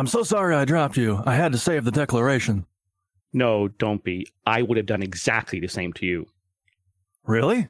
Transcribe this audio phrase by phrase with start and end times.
[0.00, 1.22] I'm so sorry I dropped you.
[1.26, 2.64] I had to save the declaration.
[3.34, 4.26] No, don't be.
[4.46, 6.26] I would have done exactly the same to you.
[7.26, 7.68] Really?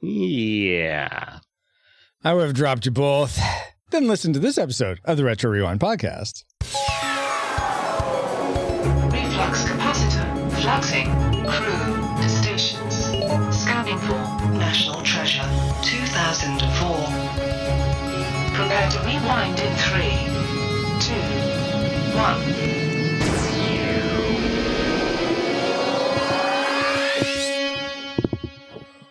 [0.00, 1.40] Yeah.
[2.24, 3.38] I would have dropped you both.
[3.90, 6.44] Then listen to this episode of the Retro Rewind podcast.
[9.12, 11.12] Reflux capacitor fluxing.
[11.46, 12.94] Crew to stations.
[13.54, 14.14] Scanning for
[14.56, 15.44] National Treasure
[15.82, 17.48] 2004.
[18.58, 20.17] Prepare to rewind in three,
[22.18, 22.78] two.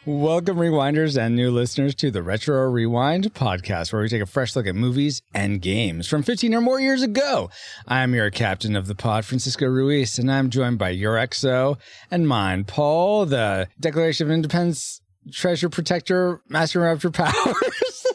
[0.05, 4.55] Welcome, rewinders and new listeners, to the Retro Rewind podcast, where we take a fresh
[4.55, 7.49] look at movies and games from 15 or more years ago.
[7.87, 11.77] I'm your captain of the pod, Francisco Ruiz, and I'm joined by your XO
[12.11, 15.01] and mine, Paul, the Declaration of Independence
[15.31, 18.05] treasure protector, master of your powers.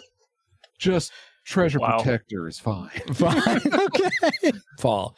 [0.78, 1.12] Just
[1.44, 1.98] treasure Wow.
[1.98, 2.90] protector is fine.
[3.14, 3.60] Fine.
[3.72, 4.52] okay.
[4.80, 5.16] Paul.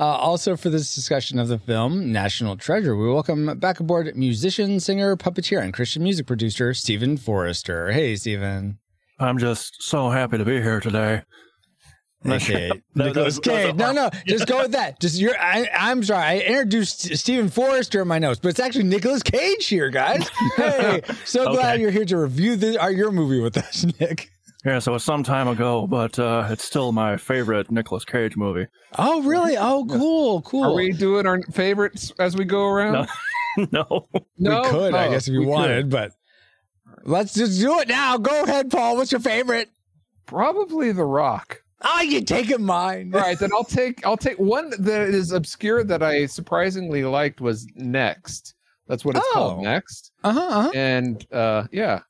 [0.00, 4.80] Uh, also, for this discussion of the film National Treasure, we welcome back aboard musician,
[4.80, 7.92] singer, puppeteer, and Christian music producer Stephen Forrester.
[7.92, 8.78] Hey, Stephen.
[9.20, 11.22] I'm just so happy to be here today.
[12.24, 12.68] Okay.
[12.94, 13.74] that Nicholas was- Cage.
[13.74, 14.98] No, no, just go with that.
[15.00, 15.36] Just you're.
[15.38, 16.24] I, I'm sorry.
[16.24, 20.28] I introduced Stephen Forrester in my notes, but it's actually Nicholas Cage here, guys.
[20.56, 24.30] Hey, so glad you're here to review the, our, your movie with us, Nick.
[24.64, 28.66] Yeah, so it's some time ago, but uh, it's still my favorite Nicolas Cage movie.
[28.96, 29.56] Oh, really?
[29.56, 30.64] Oh, cool, cool.
[30.64, 33.08] Are we doing our favorites as we go around?
[33.72, 34.06] no.
[34.38, 34.62] No?
[34.64, 35.50] we could, I Oh, guess, if you we could.
[35.50, 36.12] wanted, but
[37.04, 38.16] let's just do it now.
[38.16, 38.96] Go ahead, Paul.
[38.96, 39.68] What's your favorite?
[40.26, 41.62] Probably The Rock.
[41.82, 43.10] Oh, you taking mine.
[43.14, 47.40] All right, then I'll take I'll take one that is obscure that I surprisingly liked
[47.40, 48.54] was Next.
[48.86, 49.34] That's what it's Oh.
[49.34, 50.12] called, Next.
[50.22, 50.40] Uh huh.
[50.48, 50.70] Uh-huh.
[50.74, 52.00] And uh yeah.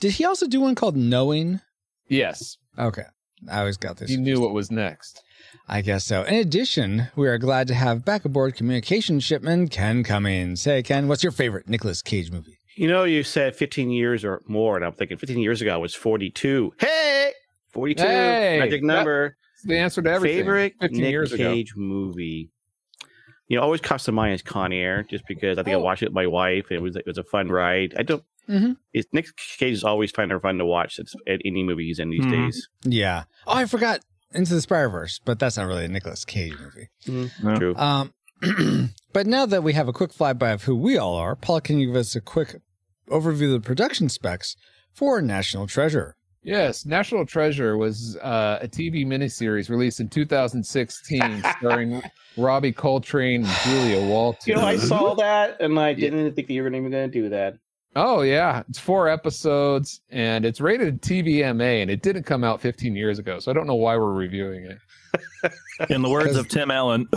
[0.00, 1.60] Did he also do one called Knowing?
[2.08, 2.56] Yes.
[2.78, 3.04] Okay.
[3.50, 4.10] I always got this.
[4.10, 5.22] He knew what was next.
[5.68, 6.22] I guess so.
[6.24, 10.64] In addition, we are glad to have back aboard communication shipman Ken Cummings.
[10.64, 12.58] Hey, Ken, what's your favorite Nicolas Cage movie?
[12.76, 15.76] You know, you said 15 years or more, and I'm thinking 15 years ago I
[15.76, 16.74] was 42.
[16.78, 17.32] Hey!
[17.72, 18.02] 42.
[18.02, 18.58] Hey!
[18.60, 19.36] Magic number.
[19.54, 20.38] It's the answer to everything.
[20.38, 21.52] Favorite 15 Nick years ago.
[21.52, 22.50] Cage movie.
[23.48, 25.80] You know, always comes to mind is Con Air, just because I think Oh.
[25.80, 27.94] I watched it with my wife, and it was it was a fun ride.
[27.96, 28.22] I don't.
[28.48, 28.76] Mhm.
[28.92, 29.26] It's Nick
[29.58, 30.98] Cage is always fun or fun to watch.
[30.98, 32.30] It's at any movie he's in these Mhm.
[32.30, 32.68] days.
[32.84, 33.24] Yeah.
[33.46, 34.00] Oh, I forgot
[34.34, 37.30] Into the Spider-Verse, but that's not really a Nicolas Cage movie.
[37.42, 37.54] Yeah.
[37.56, 37.74] True.
[37.76, 38.12] Um,
[39.14, 41.78] but now that we have a quick flyby of who we all are, Paul, can
[41.78, 42.56] you give us a quick
[43.08, 44.54] overview of the production specs
[44.92, 46.14] for National Treasure?
[46.42, 52.02] Yes, National Treasure was uh, a TV miniseries released in 2016 starring
[52.36, 54.46] Robbie Coltrane and Julia Walters.
[54.46, 57.22] you know, I saw that, and I didn't think that you were even going to
[57.22, 57.54] do that.
[57.96, 62.94] Oh yeah, it's four episodes and it's rated TVMA and it didn't come out 15
[62.94, 64.78] years ago, so I don't know why we're reviewing it.
[65.90, 67.08] In the words of Tim Allen,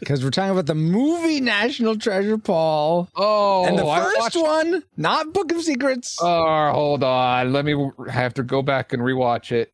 [0.00, 3.08] Because we're talking about the movie National Treasure, Paul.
[3.14, 6.18] Oh, and the first watched- one, not Book of Secrets.
[6.20, 7.52] Oh, hold on.
[7.52, 9.72] Let me have to go back and rewatch it.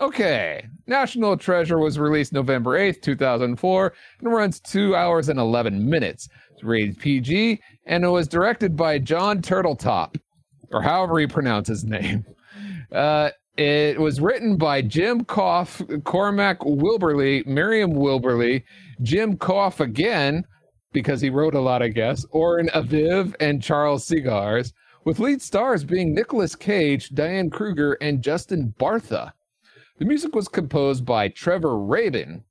[0.00, 0.66] Okay.
[0.86, 6.28] National Treasure was released November 8th, 2004, and runs 2 hours and 11 minutes.
[6.52, 10.16] It's rated PG, and it was directed by John Turtletop,
[10.70, 12.24] or however you pronounce his name.
[12.92, 18.62] Uh, it was written by Jim Kouf, Cormac Wibberley, Miriam Wibberley,
[19.02, 20.44] Jim Kouf again,
[20.92, 24.72] because he wrote a lot, I guess, Oren Aviv and Charles Segars,
[25.04, 29.32] with lead stars being Nicolas Cage, Diane Kruger, and Justin Bartha.
[29.98, 32.44] The music was composed by Trevor Rabin,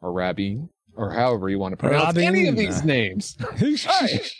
[0.00, 3.36] or Rabin, or however you want to pronounce any of these names.
[3.62, 4.32] Alright.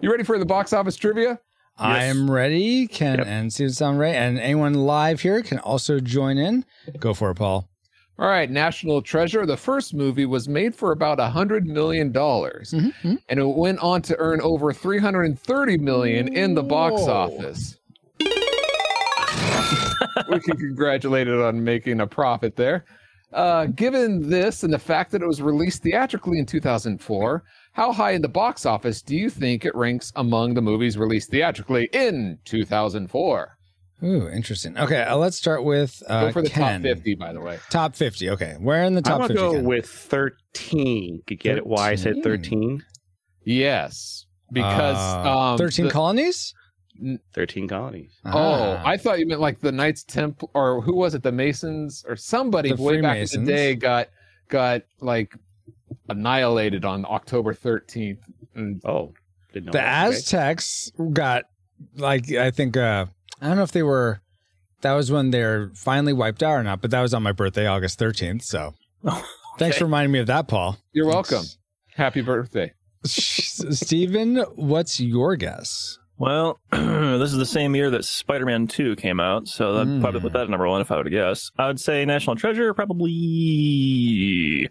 [0.00, 1.38] You ready for the box office trivia?
[1.76, 2.86] I am ready.
[2.88, 3.26] Can Yep.
[3.28, 4.14] and see it sound right.
[4.14, 6.64] And anyone live here can also join in.
[6.98, 7.68] Go for it, Paul.
[8.18, 9.46] All right, National Treasure.
[9.46, 13.14] The first movie was made for about a hundred million dollars, Mm-hmm.
[13.28, 17.02] and it went on to earn over three hundred and thirty million in the box
[17.02, 17.76] office.
[20.30, 22.84] We can congratulate it on making a profit there.
[23.32, 27.42] Uh, given this and the fact that it was released theatrically in 2004,
[27.72, 31.30] how high in the box office do you think it ranks among the movies released
[31.30, 33.54] theatrically in 2004?
[34.02, 34.78] Ooh, interesting.
[34.78, 36.82] Okay, uh, let's start with uh, Go for the Ken.
[36.82, 37.58] top 50, by the way.
[37.68, 38.30] Top 50.
[38.30, 39.20] Okay, where in the top?
[39.22, 39.52] I'm top going to 50?
[39.52, 39.64] go Ken?
[39.68, 41.22] with 13.
[41.26, 42.78] Could get it why I said 13.
[42.78, 42.82] 13?
[43.44, 46.54] Yes, because Uh, um, 13 the- colonies?
[47.34, 48.12] 13 colonies.
[48.24, 48.82] Oh, Ah.
[48.84, 51.22] I thought you meant like the Knights Temple, or who was it?
[51.22, 54.08] The Masons, or somebody The way back in the day got
[54.48, 55.34] got like
[56.08, 58.20] annihilated on October thirteenth.
[58.54, 59.12] And Oh,
[59.52, 60.06] didn't know the that.
[60.08, 60.16] Okay.
[60.16, 61.44] Aztecs got
[61.96, 63.06] like I think uh
[63.40, 64.20] I don't know if they were
[64.80, 66.80] that was when they're finally wiped out or not.
[66.80, 68.42] But that was on my birthday, August 13th.
[68.42, 68.74] So
[69.58, 70.78] thanks for reminding me of that, Paul.
[70.92, 71.44] You're welcome.
[71.94, 72.72] Happy birthday.
[73.04, 75.98] Steven, what's your guess?
[76.18, 80.00] Well, this is the same year that Spider-Man 2 came out, so I'd Mm.
[80.00, 81.50] probably put that at number one if I were to guess.
[81.56, 84.68] I would say National Treasure, probably.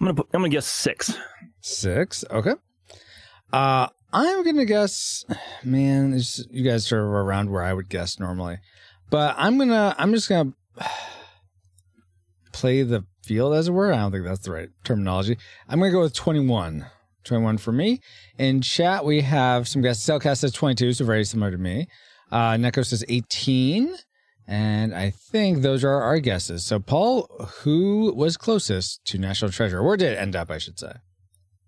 [0.00, 1.12] I'm gonna put, I'm gonna guess six.
[1.60, 2.24] Six.
[2.30, 2.54] Okay.
[3.52, 5.24] Uh, I'm gonna guess.
[5.64, 6.18] Man,
[6.50, 8.58] you guys are around where I would guess normally,
[9.10, 9.94] but I'm gonna.
[9.98, 10.52] I'm just gonna
[12.52, 13.92] play the field, as it were.
[13.92, 15.36] I don't think that's the right terminology.
[15.68, 16.86] I'm gonna go with 21.
[17.24, 18.00] 21 for me.
[18.38, 20.04] In chat, we have some guesses.
[20.04, 21.86] Cellcast says 22, so very similar to me.
[22.30, 23.94] Uh, Neko says 18.
[24.50, 26.64] And I think those are our guesses.
[26.64, 27.28] So, Paul,
[27.60, 29.82] who was closest to National Treasure?
[29.82, 30.92] Where did it end up, I should say?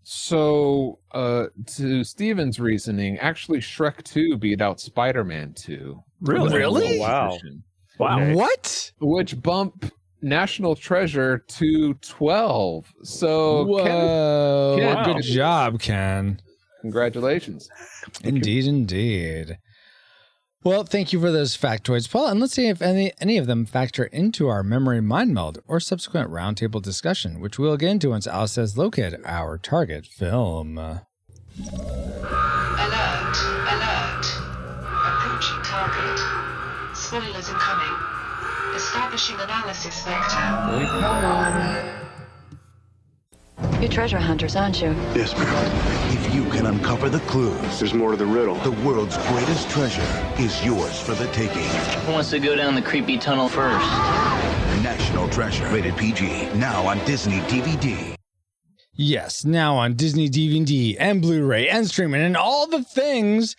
[0.02, 6.02] So, uh, to Steven's reasoning, actually, Shrek 2 beat out Spider Man 2.
[6.22, 6.56] Really?
[6.56, 6.98] Really?
[6.98, 7.38] Oh, wow.
[7.98, 8.20] Wow.
[8.20, 8.34] Okay.
[8.34, 8.92] What?
[8.98, 12.92] Which bump National Treasure to 12.
[13.02, 14.76] So, Ken, Whoa.
[14.78, 15.04] Ken, Wow.
[15.14, 16.40] Good job, Ken.
[16.80, 17.68] congratulations.
[18.24, 19.58] Indeed, indeed.
[20.62, 22.26] Well, thank you for those factoids, Paul.
[22.28, 25.80] And let's see if any, any of them factor into our memory mind meld or
[25.80, 30.76] subsequent roundtable discussion, which we'll get into once Alice has located our target film.
[30.76, 31.00] Alert,
[33.72, 34.26] alert.
[34.84, 36.20] Approaching target.
[36.94, 37.96] Spoilers incoming.
[38.80, 40.40] Establishing analysis vector.
[43.78, 44.88] You're treasure hunters, aren't you?
[45.14, 46.16] Yes, ma'am.
[46.16, 48.54] If you can uncover the clues, There's more to the riddle.
[48.56, 51.68] the world's greatest treasure is yours for the taking.
[52.06, 53.84] Who wants to go down the creepy tunnel first?
[54.82, 55.68] National Treasure.
[55.68, 56.48] Rated PG.
[56.54, 58.14] Now on Disney DVD.
[58.94, 63.56] Yes, now on Disney DVD and Blu-ray and streaming and all the things.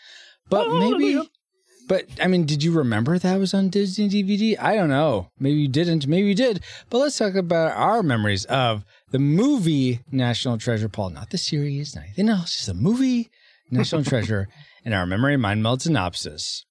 [0.50, 1.22] But maybe
[1.92, 4.58] But I mean, did you remember that was on Disney DVD?
[4.58, 5.30] I don't know.
[5.42, 6.64] Maybe you didn't, maybe you did.
[6.90, 11.10] But let's talk about our memories of the movie National Treasure, Paul.
[11.10, 13.30] Not the series, not anything else, just the movie
[13.70, 14.48] National Treasure
[14.86, 16.66] and our memory mind meld synopsis.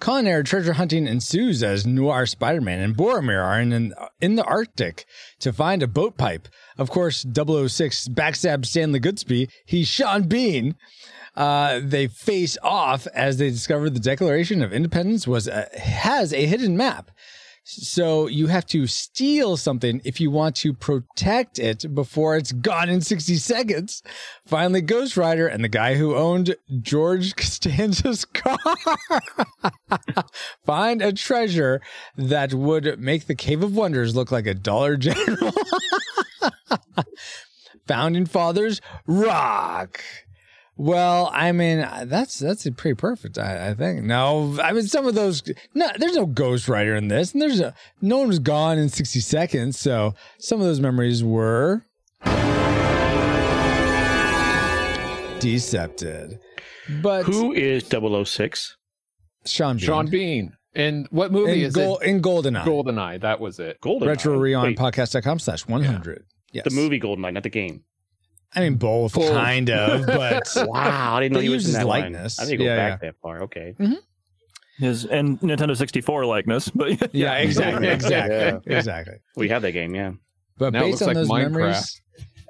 [0.00, 5.04] Culinary treasure hunting ensues as Noir Spider Man and Boromir are in, in the Arctic
[5.40, 6.48] to find a boat pipe.
[6.78, 9.50] Of course, 006 backstab Stanley Goodspeed.
[9.66, 10.74] He's Sean Bean.
[11.36, 16.46] Uh, they face off as they discover the Declaration of Independence was a, has a
[16.46, 17.10] hidden map.
[17.66, 22.90] So you have to steal something if you want to protect it before it's gone
[22.90, 24.02] in 60 seconds.
[24.46, 28.58] Finally, Ghost Rider and the guy who owned George Costanza's car
[30.66, 31.80] find a treasure
[32.18, 35.52] that would make the Cave of Wonders look like a Dollar General.
[37.86, 40.02] Founding Fathers rock.
[40.76, 43.38] Well, I mean, that's that's pretty perfect.
[43.38, 44.02] I, I think.
[44.02, 45.42] No, I mean, some of those.
[45.72, 48.88] No, there's no Ghost Rider in this, and there's a no one was gone in
[48.88, 49.78] 60 seconds.
[49.78, 51.84] So some of those memories were
[55.40, 56.40] decepted.
[57.02, 58.76] But Who is 006?
[59.46, 60.56] Sean Bean, Sean Bean.
[60.74, 62.08] And what movie in, is Gol- it?
[62.08, 63.20] in Goldeneye, Goldeneye.
[63.20, 63.80] That was it.
[63.80, 64.08] Golden.
[64.08, 66.24] Retro Rewind Podcast.com slash 100.
[66.52, 66.64] Yes.
[66.64, 67.84] The movie Goldeneye, not the game.
[68.56, 69.32] I mean, both, Both.
[69.32, 72.38] kind of, but Wow, I didn't know They he was in his that likeness.
[72.38, 72.46] One.
[72.46, 73.42] I didn't go Yeah, back that far.
[73.44, 73.74] Okay.
[73.78, 73.94] Mm-hmm.
[74.78, 78.76] His and Nintendo 64 likeness, but yeah, exactly, exactly, Yeah.
[78.78, 79.14] exactly.
[79.36, 80.12] We had that game, yeah.
[80.58, 81.50] But Now it based looks on like those Minecraft.
[81.52, 82.00] memories,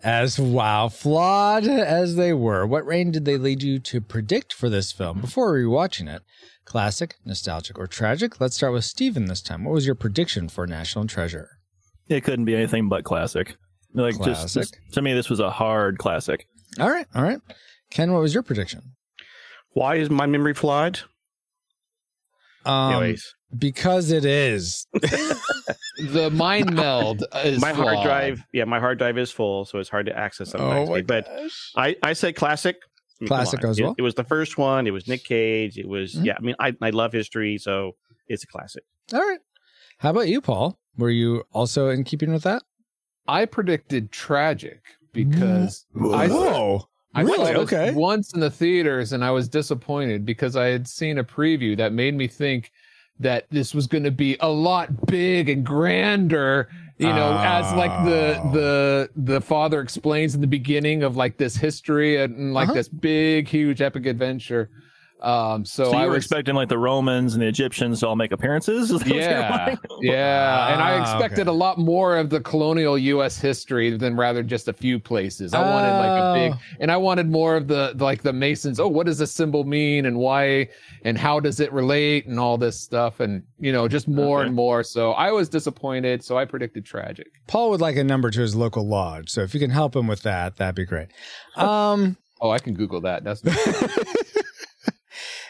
[0.02, 4.68] as wow, flawed as they were, what rating did they lead you to predict for
[4.70, 6.23] this film before rewatching it?
[6.66, 8.40] Classic, nostalgic, or tragic?
[8.40, 9.64] Let's start with Steven this time.
[9.64, 11.49] What was your prediction for National Treasure?
[12.08, 13.56] it couldn't be anything but classic.
[13.94, 16.46] Like just, just to me, this was a hard classic.
[16.80, 17.38] All right, all right.
[17.90, 18.82] Ken, what was your prediction?
[19.70, 21.00] Why is my memory flawed?
[22.64, 24.86] Um, Anyways, because it is.
[25.96, 29.88] The mind meld is my hard drive, yeah, my hard drive is full, so it's
[29.88, 30.88] hard to access sometimes.
[30.88, 31.28] Oh my but
[31.76, 32.76] I, I said classic.
[32.82, 33.94] I mean, Classic as well.
[33.96, 34.88] It, was the first one.
[34.88, 35.78] It was Nick Cage.
[35.78, 36.24] It was Mhm.
[36.24, 36.34] yeah.
[36.36, 37.92] I mean, I I love history, so
[38.26, 38.82] it's a classic.
[39.12, 39.38] All right.
[39.98, 40.80] How about you, Paul?
[40.98, 42.64] Were you also in keeping with that?
[43.26, 46.88] I predicted tragic because I, Whoa.
[47.14, 47.54] I really?
[47.54, 47.93] Okay.
[47.93, 51.93] once in the theaters and I was disappointed because I had seen a preview that
[51.93, 52.73] made me think
[53.21, 57.93] that this was going to be a lot big and grander you know as like
[58.04, 58.52] the Oh.
[58.52, 62.75] the the father explains in the beginning of like this history and, and like Uh-huh.
[62.75, 64.69] this big huge epic adventure
[65.25, 68.09] Um, so, So, I you were was, expecting like the Romans and the Egyptians to
[68.09, 68.90] all make appearances?
[68.90, 69.78] Is that what you're yeah, like?
[70.02, 71.50] yeah, and I Ah, expected okay.
[71.50, 73.38] a lot more of the colonial U.S.
[73.38, 75.54] history than rather just a few places.
[75.54, 76.76] I wanted like a big, Oh.
[76.81, 78.78] and I wanted more of the like the Masons.
[78.78, 80.69] Oh, what does this symbol mean, and why,
[81.04, 84.49] and how does it relate, and all this stuff, and you know, just more Okay.
[84.49, 84.83] and more.
[84.83, 86.23] So I was disappointed.
[86.23, 87.28] So I predicted tragic.
[87.47, 89.31] Paul would like a number to his local lodge.
[89.31, 91.09] So if you can help him with that, that'd be great.
[91.57, 93.25] Um, Oh, I can Google that.
[93.25, 93.40] That's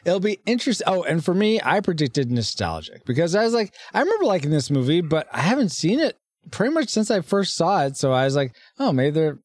[0.05, 0.87] it'll be interesting.
[0.89, 4.71] Oh, and for me, I predicted nostalgic because I was like, I remember liking this
[4.71, 6.17] movie, but I haven't seen it
[6.51, 7.97] pretty much since I first saw it.
[7.97, 9.39] So I was like, oh, maybe they're.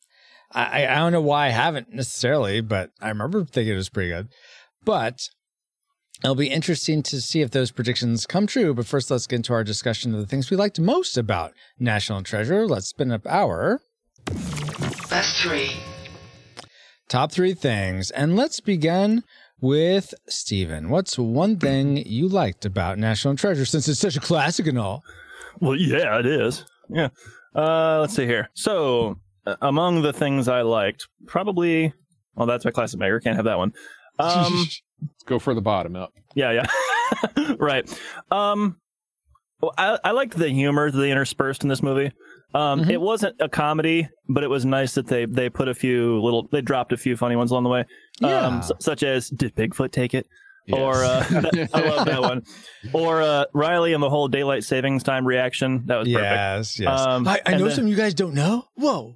[0.52, 4.10] I, I don't know why I haven't necessarily, but I remember thinking it was pretty
[4.10, 4.30] good.
[4.84, 5.20] But
[6.24, 8.74] it'll be interesting to see if those predictions come true.
[8.74, 12.24] But first, let's get into our discussion of the things we liked most about National
[12.24, 12.68] Treasure.
[12.68, 13.82] Let's spin up our
[15.10, 15.72] Best three.
[17.08, 18.10] top three things.
[18.12, 19.24] And let's begin
[19.62, 20.90] with Steven.
[20.90, 25.04] What's one thing you liked about National Treasure since it's such a classic and all?
[25.60, 26.66] Well, yeah, it is.
[26.90, 27.10] Yeah.
[27.56, 28.50] Uh, let's see here.
[28.54, 31.94] So, uh, among the things I liked, probably.
[32.36, 33.20] Well, that's my classic maker.
[33.20, 33.74] Can't have that one.
[34.18, 34.66] Um,
[35.26, 36.14] go for the bottom up.
[36.36, 37.56] yeah, yeah.
[37.60, 37.90] right.
[38.32, 38.78] Um,
[39.62, 42.12] well, I, I liked the humor that they interspersed in this movie.
[42.54, 42.90] Um, Mhm.
[42.92, 46.48] It wasn't a comedy, but it was nice that they they put a few little,
[46.52, 47.86] they dropped a few funny ones along the way.
[48.22, 48.40] Yeah.
[48.48, 50.26] Um, s- such as, did Bigfoot take it?
[50.72, 52.44] Or uh, that- I love that one.
[52.94, 55.84] Or uh, Riley and the whole daylight savings time reaction.
[55.86, 56.24] That was perfect.
[56.32, 57.00] yes, yes.
[57.00, 58.66] Um, I, I know then- something you guys don't know.
[58.76, 59.16] Whoa.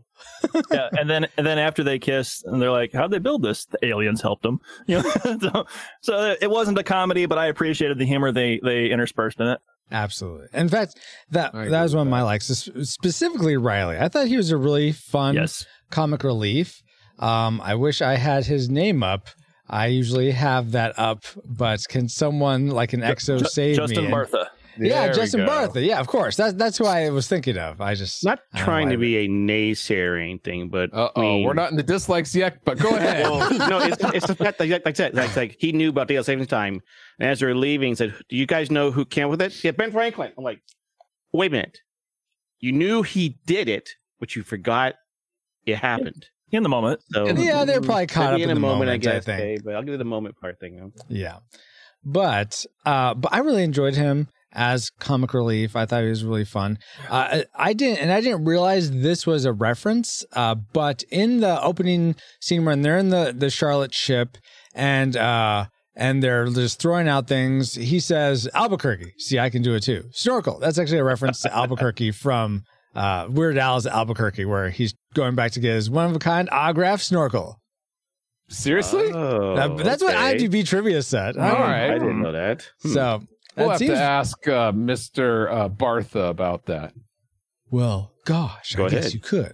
[0.71, 3.65] yeah, and then and then after they kiss, and they're like, "How'd they build this?"
[3.65, 4.59] The aliens helped them.
[4.87, 5.11] You know,
[5.41, 5.65] so,
[6.01, 9.59] so it wasn't a comedy, but I appreciated the humor they they interspersed in it.
[9.93, 10.47] Absolutely.
[10.53, 10.97] In fact,
[11.29, 12.47] that that was agree one of my likes,
[12.81, 13.97] specifically Riley.
[13.97, 16.81] I thought he was a really fun Yes, comic relief.
[17.19, 19.29] Um, I wish I had his name up.
[19.69, 24.05] I usually have that up, but can someone like an EXO Ju- save Justin me?
[24.05, 24.47] And- Bartha.
[24.77, 25.42] Yeah, There Justin.
[25.42, 25.86] Bartha.
[25.86, 26.36] Yeah, of course.
[26.36, 27.80] That's that's who I was thinking of.
[27.82, 31.20] I just Not I trying to why- be a naysayer or anything, but Uh I
[31.20, 33.24] oh, mean- we're not in the dislikes yet, but go ahead.
[33.24, 36.08] Well, no, it's, it's the fact that, like I said, like, like he knew about
[36.08, 36.82] daylight savings time,
[37.20, 39.72] and as they're leaving, he said, "Do you guys know who came with it?" Yeah,
[39.72, 40.32] Ben Franklin.
[40.38, 40.62] I'm like,
[41.32, 41.77] wait a minute,
[42.60, 43.89] you knew he did it,
[44.20, 44.96] but you forgot
[45.65, 46.27] it happened.
[46.51, 48.94] In the moment, So Yeah, they're probably caught up in, in a the moment, I
[48.94, 49.25] moment, I guess.
[49.25, 49.39] think.
[49.42, 50.75] okay, but I'll give you the moment part thing.
[50.75, 50.92] you know?
[51.10, 51.38] Yeah.
[52.03, 55.75] But uh but I really enjoyed him as comic relief.
[55.75, 56.77] I thought he was really fun.
[57.10, 61.39] Uh, I- I didn't and I didn't realize this was a reference, uh but in
[61.41, 64.38] the opening scene when they're in the the Charlotte ship
[64.75, 67.75] and uh and they're just throwing out things.
[67.75, 69.13] He says Albuquerque.
[69.19, 70.05] See, I can do it too.
[70.12, 70.57] Snorkel.
[70.60, 72.63] That's actually a reference to Albuquerque from
[72.95, 76.50] uh, Weird Al's Albuquerque, where he's going back to get his one of a kind
[76.51, 77.57] autograph snorkel.
[78.50, 79.12] Seriously?
[79.13, 80.36] Oh, Uh, that's what okay.
[80.48, 81.38] IMDb trivia said.
[81.38, 81.89] All I right.
[81.91, 82.67] I didn't know that.
[82.81, 82.93] Hmm.
[82.93, 83.24] So
[83.55, 85.51] we'll that have seems to ask uh, Mr.
[85.51, 86.93] Uh, Bartha about that.
[87.69, 88.12] well.
[88.25, 89.53] Gosh, Go I guess you could.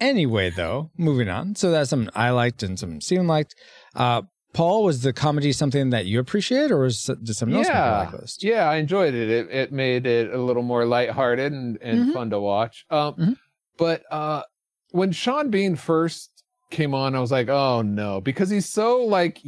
[0.00, 1.54] Anyway, though, moving on.
[1.54, 3.54] So that's something I liked and some Steven liked.
[3.94, 4.22] Uh,
[4.54, 7.98] Paul, was the comedy something that you appreciate, or was did something else make yeah,
[7.98, 8.42] like list?
[8.42, 9.28] yeah, I enjoyed it.
[9.28, 12.12] It it made it a little more lighthearted and, and Mhm.
[12.14, 12.86] fun to watch.
[12.90, 13.36] Um, Mhm.
[13.76, 14.44] but uh,
[14.92, 16.30] when Sean Bean first
[16.70, 19.42] came on, I was like, oh no, because he's so like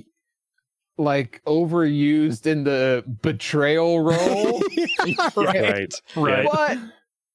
[1.00, 4.60] like overused in the betrayal role.
[5.36, 5.92] right.
[6.16, 6.48] right?
[6.50, 6.78] but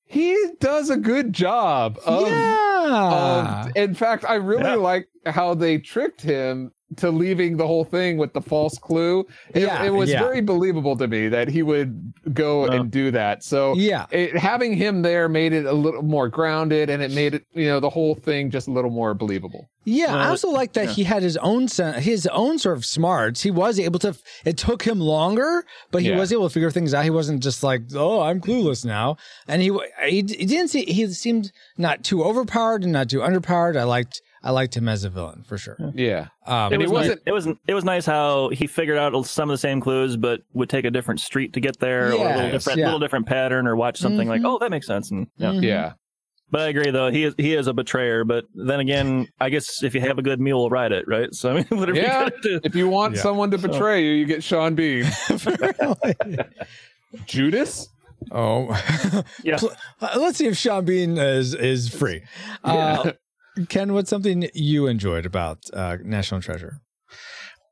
[0.06, 3.64] he does a good job of yeah.
[3.66, 4.76] Um, in fact, I really Yeah.
[4.76, 9.26] like how they tricked him to leaving the whole thing with the false clue.
[9.54, 10.20] It, Yeah, it was yeah.
[10.20, 12.72] very believable to me that he would go Uh.
[12.72, 13.44] and do that.
[13.44, 14.06] So yeah.
[14.12, 17.66] it, having him there made it a little more grounded, and it made it, you
[17.66, 19.68] know, the whole thing just a little more believable.
[19.88, 20.92] Yeah, I also like that yeah.
[20.94, 21.68] he had his own
[22.00, 23.44] his own sort of smarts.
[23.44, 24.16] He was able to.
[24.44, 26.18] It took him longer, but he Yeah.
[26.18, 27.04] was able to figure things out.
[27.04, 29.70] He wasn't just like, "Oh, I'm clueless now." And he
[30.08, 30.86] he, he didn't see.
[30.86, 33.78] He seemed not too overpowered and not too underpowered.
[33.78, 35.76] I liked I liked him as a villain for sure.
[35.96, 39.26] Yeah, Um, It was, nice, wasn't- it was it was nice how he figured out
[39.26, 42.12] some of the same clues, but would take a different street to get there, or
[42.12, 42.86] a little different yeah.
[42.86, 44.46] little different pattern, or watch something like, Mhm.
[44.46, 45.10] oh, that makes sense.
[45.12, 45.52] And yeah.
[45.52, 45.64] Mhm.
[45.64, 45.94] yeah.
[46.52, 48.24] But I agree, though he is he is a betrayer.
[48.24, 51.34] But then again, I guess if you have a good mule, ride it, right?
[51.34, 52.26] So I mean, whatever Yeah.
[52.26, 52.60] you do.
[52.64, 53.22] If you want Yeah.
[53.24, 55.06] someone to betray you, you get Sean Bean.
[57.26, 57.90] Judas.
[58.32, 58.68] oh,
[59.44, 59.58] Yeah.
[60.02, 62.24] Uh, Let's see if Sean Bean is is free.
[62.64, 63.12] Uh,
[63.70, 66.82] Ken, what's something you enjoyed about uh, National Treasure?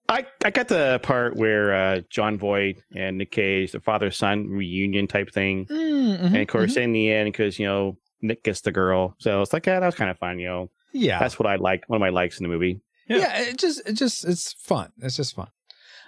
[0.10, 4.48] I, I got the part where uh, Jon Voight and Nick Cage, the father son
[4.50, 5.66] reunion type thing.
[5.66, 9.16] Mm-hmm, And of course, in the end, because, you know, Nick gets the girl.
[9.20, 10.70] So it's like, yeah, that was kind of fun, you know.
[10.94, 11.84] yeah, That's what I like.
[11.88, 12.82] One of my likes in the movie.
[13.08, 13.18] Yeah.
[13.18, 13.42] yeah.
[13.44, 14.92] It just, it just, it's fun.
[15.02, 15.48] It's just fun.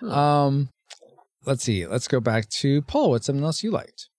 [0.10, 0.70] Um,
[1.46, 1.88] let's see.
[1.88, 3.12] Let's go back to Paul.
[3.12, 4.10] What's something else you liked?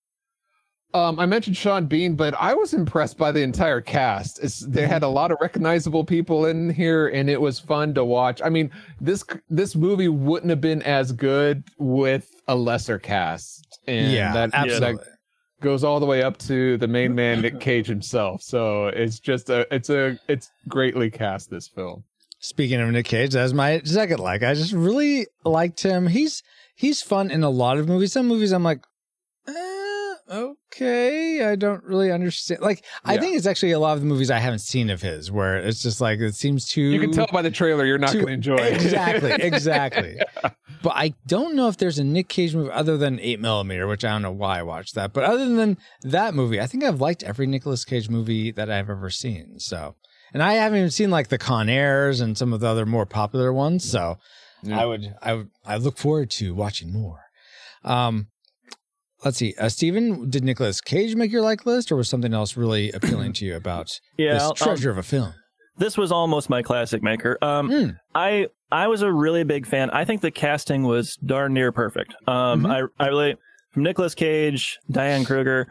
[0.95, 4.43] Um, I mentioned Sean Bean, but I was impressed by the entire cast.
[4.43, 8.05] It's, they had a lot of recognizable people in here, and it was fun to
[8.05, 8.41] watch.
[8.43, 14.13] I mean, this this movie wouldn't have been as good with a lesser cast, and
[14.13, 14.95] yeah, that, absolutely.
[14.95, 15.05] that
[15.61, 18.43] goes all the way up to the main man Nick Cage himself.
[18.43, 22.05] So it's just a it's a it's greatly cast this film.
[22.39, 24.43] Speaking of Nick Cage, that's my second like.
[24.43, 26.07] I just really liked him.
[26.07, 26.43] He's
[26.75, 28.13] he's fun in a lot of movies.
[28.13, 28.85] Some movies I'm like,
[30.29, 32.61] okay, I don't really understand.
[32.61, 35.31] Like, I think it's actually a lot of the movies I haven't seen of his
[35.31, 36.81] where it's just like it seems too.
[36.83, 38.75] You can tell by the trailer you're not going to enjoy it.
[38.75, 40.19] exactly, exactly.
[40.83, 44.05] But I don't know if there's a Nick Cage movie other than Eight Millimeter, which
[44.05, 45.13] I don't know why I watched that.
[45.13, 48.91] But other than that movie, I think I've liked every Nicolas Cage movie that I've
[48.91, 49.59] ever seen.
[49.59, 49.97] So,
[50.33, 53.07] and I haven't even seen like the Con Airs and some of the other more
[53.07, 53.89] popular ones.
[53.89, 54.19] So,
[54.63, 54.81] Yeah.
[54.81, 57.21] I would, I would, I look forward to watching more.
[57.85, 58.29] Um,
[59.25, 62.57] let's see, uh, Steven, did Nicolas Cage make your like list, or was something else
[62.57, 65.33] really appealing to you about Yeah, this I'll- I'll- treasure of a film?
[65.79, 67.37] this was almost my classic maker.
[67.43, 67.89] Um, Hmm.
[68.15, 69.91] I I was a really big fan.
[69.91, 72.15] I think the casting was darn near perfect.
[72.27, 72.91] Um, Mhm.
[72.99, 73.37] I I really
[73.73, 75.67] from Nicolas Cage, Diane Kruger.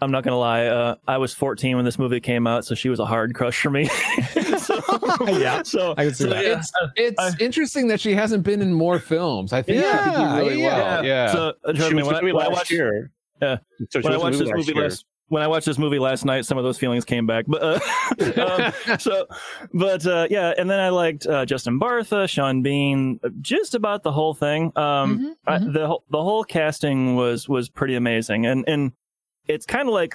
[0.00, 0.66] I'm not gonna lie.
[0.66, 3.60] Uh, I was 14 when this movie came out, so she was a hard crush
[3.60, 3.88] for me.
[4.86, 6.44] so, Yeah, So I can see so, that.
[6.44, 9.52] yeah, It's it's interesting that she hasn't been in more films.
[9.52, 10.66] I think she could Yeah, do really yeah.
[10.94, 11.04] well.
[11.04, 11.32] Yeah.
[11.32, 13.10] So uh, trust She me, was when, I, when I watched year.
[13.40, 13.58] Yeah.
[13.90, 14.84] So when I watched this movie year.
[14.84, 17.46] last when I watched this movie last night, some of those feelings came back.
[17.48, 19.26] But uh, um, so,
[19.72, 24.12] but uh, yeah, and then I liked uh, Justin Bartha, Sean Bean, just about the
[24.12, 24.72] whole thing.
[24.76, 25.72] Um, Mhm, I, mhm.
[25.72, 28.92] the whole the whole casting was was pretty amazing, and and
[29.48, 30.14] it's kind of like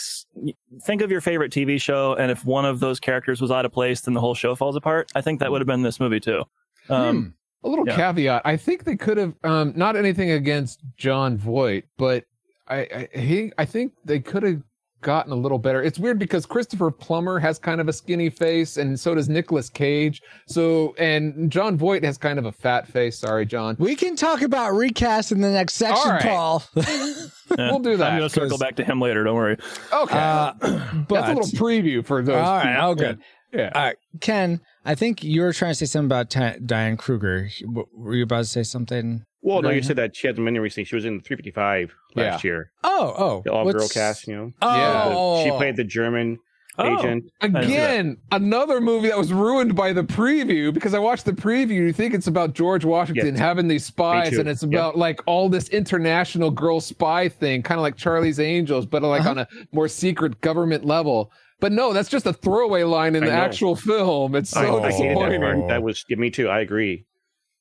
[0.84, 3.72] think of your favorite TV show, and if one of those characters was out of
[3.72, 5.12] place, then the whole show falls apart.
[5.16, 6.44] I think that would have been this movie too.
[6.90, 7.96] Um, A little Yeah.
[7.96, 8.42] caveat.
[8.46, 12.24] I think they could have um not anything against Jon Voight, but
[12.68, 14.62] I, I he I think they could have
[15.08, 15.82] gotten a little better.
[15.82, 19.70] It's weird because Christopher Plummer has kind of a skinny face and so does Nicolas
[19.70, 20.22] Cage.
[20.48, 23.18] So and Jon Voight has kind of a fat face.
[23.18, 23.78] Sorry, John.
[23.80, 26.22] We can talk about recast in the next section, All right.
[26.22, 26.64] Paul.
[26.76, 26.84] yeah.
[27.72, 29.24] We'll do that, I'm gonna circle 'cause- back to him later.
[29.24, 29.58] Don't worry.
[29.94, 30.18] Okay.
[30.18, 32.36] uh, but That's a little preview for those.
[32.36, 32.90] all right, people.
[32.90, 33.20] oh good.
[33.54, 33.72] Yeah.
[33.74, 34.60] All right, Ken.
[34.84, 37.48] I think you were trying to say something about Ti- Diane Kruger.
[37.96, 39.24] Were you about to say something?
[39.42, 40.86] Well, no, you said that she hasn't been in recently.
[40.86, 42.72] She was in 355 last year.
[42.84, 44.54] Oh, oh, The all girl what's- cast, you know.
[44.62, 46.40] Oh, She played the German
[46.80, 47.00] Oh.
[47.00, 47.32] agent.
[47.42, 51.70] Again, another movie that was ruined by the preview because I watched the preview.
[51.72, 53.40] You think it's about George Washington Yes.
[53.40, 54.40] having these spies, too.
[54.42, 54.72] and it's Yep.
[54.72, 59.22] about like all this international girl spy thing, kind of like Charlie's Angels, but like
[59.22, 59.30] Uh-huh.
[59.32, 61.32] on a more secret government level.
[61.60, 63.40] But no, that's just a throwaway line in I the know.
[63.42, 64.36] actual film.
[64.36, 65.42] It's I, so I hated that disappointing.
[65.42, 65.68] part.
[65.70, 66.48] That was yeah, me too.
[66.48, 67.06] I agree.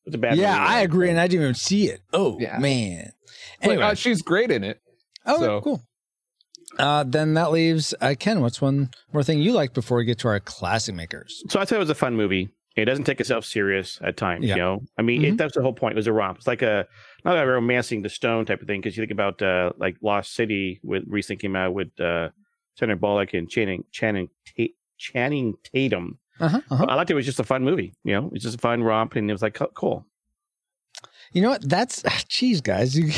[0.07, 0.37] It's a bad.
[0.37, 0.73] yeah, movie.
[0.73, 2.01] I agree, and I didn't even see it.
[2.13, 2.59] Oh Yeah.
[2.59, 3.13] man.
[3.61, 4.81] But Anyway, uh, she's great in it.
[5.27, 5.83] oh, so- cool.
[6.79, 8.41] Uh, then that leaves uh, Ken.
[8.43, 11.43] What's one more thing you like before we get to our classic makers?
[11.49, 12.51] So I thought it was a fun movie.
[12.77, 14.45] It doesn't take itself serious at times.
[14.45, 14.57] Yeah.
[14.57, 15.33] You know, I mean, Mhm.
[15.33, 15.93] it, that's the whole point.
[15.93, 16.37] It was a romp.
[16.37, 16.87] It's like a
[17.25, 18.81] not a romancing the stone type of thing.
[18.83, 22.29] Because you think about uh, like Lost City with recently came out with uh,
[22.75, 26.19] Sandra Bullock and Channing Channing Ta- Channing Tatum.
[26.41, 26.87] Uh-huh, uh-huh.
[26.89, 27.15] I liked it.
[27.15, 27.95] It was just a fun movie.
[28.05, 30.07] You know, it's just a fun romp, and it was like cool.
[31.33, 31.69] You know what?
[31.69, 32.97] That's geez, guys.
[32.97, 33.11] You,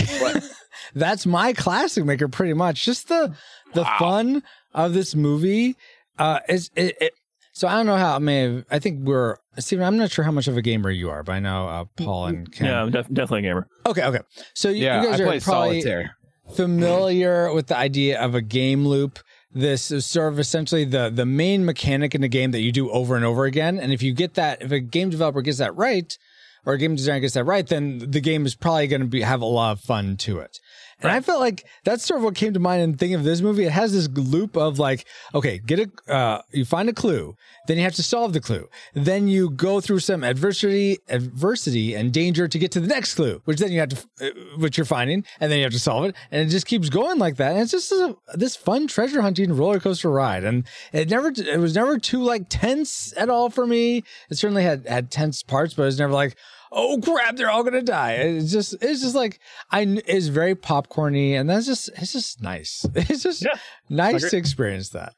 [0.94, 2.84] that's my classic maker, pretty much.
[2.84, 3.34] Just the
[3.74, 4.42] the fun
[4.74, 5.76] of this movie.
[6.18, 7.12] Uh, is it, it?
[7.52, 8.14] So I don't know how.
[8.16, 9.84] I mean, I think we're Steven.
[9.84, 12.26] I'm not sure how much of a gamer you are, but I know uh, Paul
[12.26, 12.66] and Ken.
[12.68, 13.66] Yeah, I'm def- definitely a gamer.
[13.86, 14.20] Okay, okay.
[14.54, 16.16] So you, Yeah, you guys I are probably solitaire.
[16.54, 19.18] familiar with the idea of a game loop.
[19.50, 22.90] This is sort of essentially the the main mechanic in the game that you do
[22.90, 23.78] over and over again.
[23.78, 26.16] And if you get that, if a game developer gets that right,
[26.66, 29.22] or a game designer gets that right, then the game is probably going to be
[29.22, 30.58] have a lot of fun to it.
[31.00, 33.40] And I felt like that's sort of what came to mind in thinking of this
[33.40, 33.64] movie.
[33.64, 37.36] It has this loop of like, okay, get a, uh, you find a clue,
[37.68, 42.12] then you have to solve the clue, then you go through some adversity, adversity and
[42.12, 44.84] danger to get to the next clue, which then you have to, uh, which you're
[44.84, 47.52] finding, and then you have to solve it, and it just keeps going like that.
[47.52, 51.60] And it's just a, this fun treasure hunting roller coaster ride, and it never, it
[51.60, 54.02] was never too like tense at all for me.
[54.30, 56.36] It certainly had had tense parts, but it was never like,
[56.72, 58.12] oh crap, they're all gonna die.
[58.14, 62.86] It's just, it's just like, I, it's very popcorny, and that's just, it's just nice.
[62.94, 63.54] It's just Yeah.
[63.88, 65.14] nice to experience that.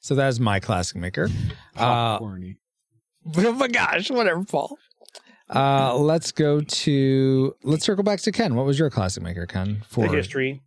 [0.00, 1.28] So that is my classic maker.
[1.76, 2.56] Uh, Corny.
[3.36, 4.78] oh my gosh, whatever, Paul.
[5.54, 8.54] Uh, let's go to, let's circle back to Ken.
[8.54, 9.82] What was your classic maker, Ken?
[9.88, 10.62] For The history.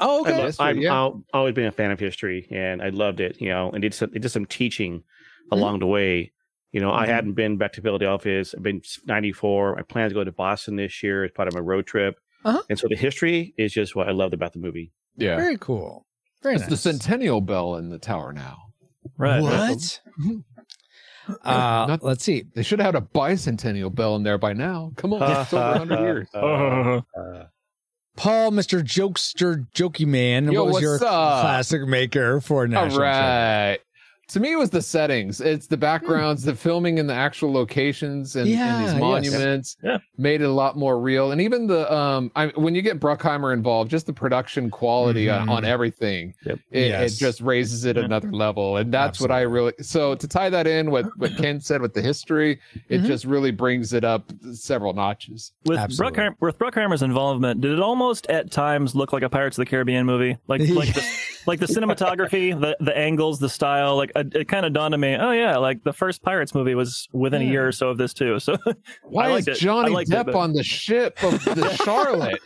[0.00, 0.36] Oh, I okay.
[0.38, 1.10] love, History, I've yeah.
[1.34, 3.40] always been a fan of history, and I loved it.
[3.40, 5.02] You know, and did some, they did some teaching
[5.50, 5.58] Mm-hmm.
[5.62, 6.30] along the way
[6.72, 7.12] You know, I Mm-hmm.
[7.12, 8.40] hadn't been back to Philadelphia.
[8.40, 9.78] I've been 94.
[9.78, 12.20] I plan to go to Boston this year as part of my road trip.
[12.44, 12.62] Uh-huh.
[12.68, 14.92] And so the history is just what I loved about the movie.
[15.16, 15.36] Yeah.
[15.36, 16.06] Very cool.
[16.42, 16.70] Very It's nice.
[16.70, 18.58] the Centennial Bell in the tower now.
[19.16, 19.40] Right.
[19.42, 20.00] What?
[21.44, 22.44] Uh, Not- let's see.
[22.54, 24.92] They should have had a bicentennial bell in there by now.
[24.96, 26.28] Come on, it's over 100 years.
[26.34, 27.44] Uh,
[28.16, 28.82] Paul, Mr.
[28.82, 30.50] Jokester, Jokey Man.
[30.50, 31.40] Yo, what was what's your up?
[31.42, 33.02] classic maker for All National Treasure?
[33.02, 33.78] right.
[34.28, 35.40] To me, it was the settings.
[35.40, 39.98] It's the backgrounds, the filming in the actual locations and, Yeah, and these monuments Yeah.
[40.18, 41.32] made it a lot more real.
[41.32, 45.46] And even the um, I, when you get Bruckheimer involved, just the production quality on,
[45.48, 45.50] Mhm.
[45.50, 46.58] on everything, Yep.
[46.70, 47.14] it, Yes.
[47.14, 48.04] it just raises it Yeah.
[48.04, 48.76] another level.
[48.76, 49.72] And that's what I really.
[49.80, 52.60] So to tie that in with what Ken said with the history,
[52.90, 53.06] it Mhm.
[53.06, 55.52] just really brings it up several notches.
[55.64, 56.18] With Absolutely.
[56.18, 59.70] Bruckheimer, with Bruckheimer's involvement, did it almost at times look like a Pirates of the
[59.70, 60.36] Caribbean movie?
[60.48, 61.02] Like like the,
[61.46, 63.96] like the cinematography, the the angles, the style.
[63.96, 65.16] Like it, it kind of dawned on me.
[65.18, 68.12] Oh yeah, like the first Pirates movie was within a year or so of this
[68.14, 68.38] too.
[68.48, 68.56] So
[69.04, 69.58] Why liked is.
[69.58, 72.40] Johnny I liked it, Depp but- on the ship of the Charlotte?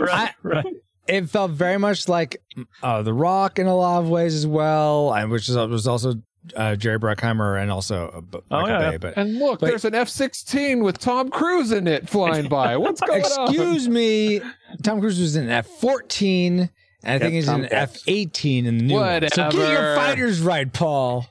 [0.00, 0.66] right, right.
[1.06, 2.40] It felt very much like
[2.82, 6.14] uh, The Rock in a lot of ways as well, and which is, was also
[6.56, 8.90] uh, Jerry Bruckheimer and also uh, B- Oh, yeah, Bay.
[8.92, 8.98] yeah.
[8.98, 12.78] But And look, But- there's an F 16 with Tom Cruise in it flying by.
[12.78, 13.48] What's going on?
[13.48, 14.40] excuse me,
[14.82, 16.70] Tom Cruise was in an F fourteen, and
[17.04, 19.28] I think Yep, he's Tom in F eighteen in the new one.
[19.30, 21.26] So get your fighters right, Paul.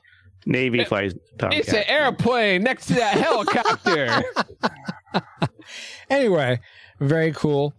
[0.46, 1.58] Navy flies Tomcat.
[1.58, 4.22] It's an airplane next to that helicopter.
[6.10, 6.60] Anyway,
[7.00, 7.72] very cool.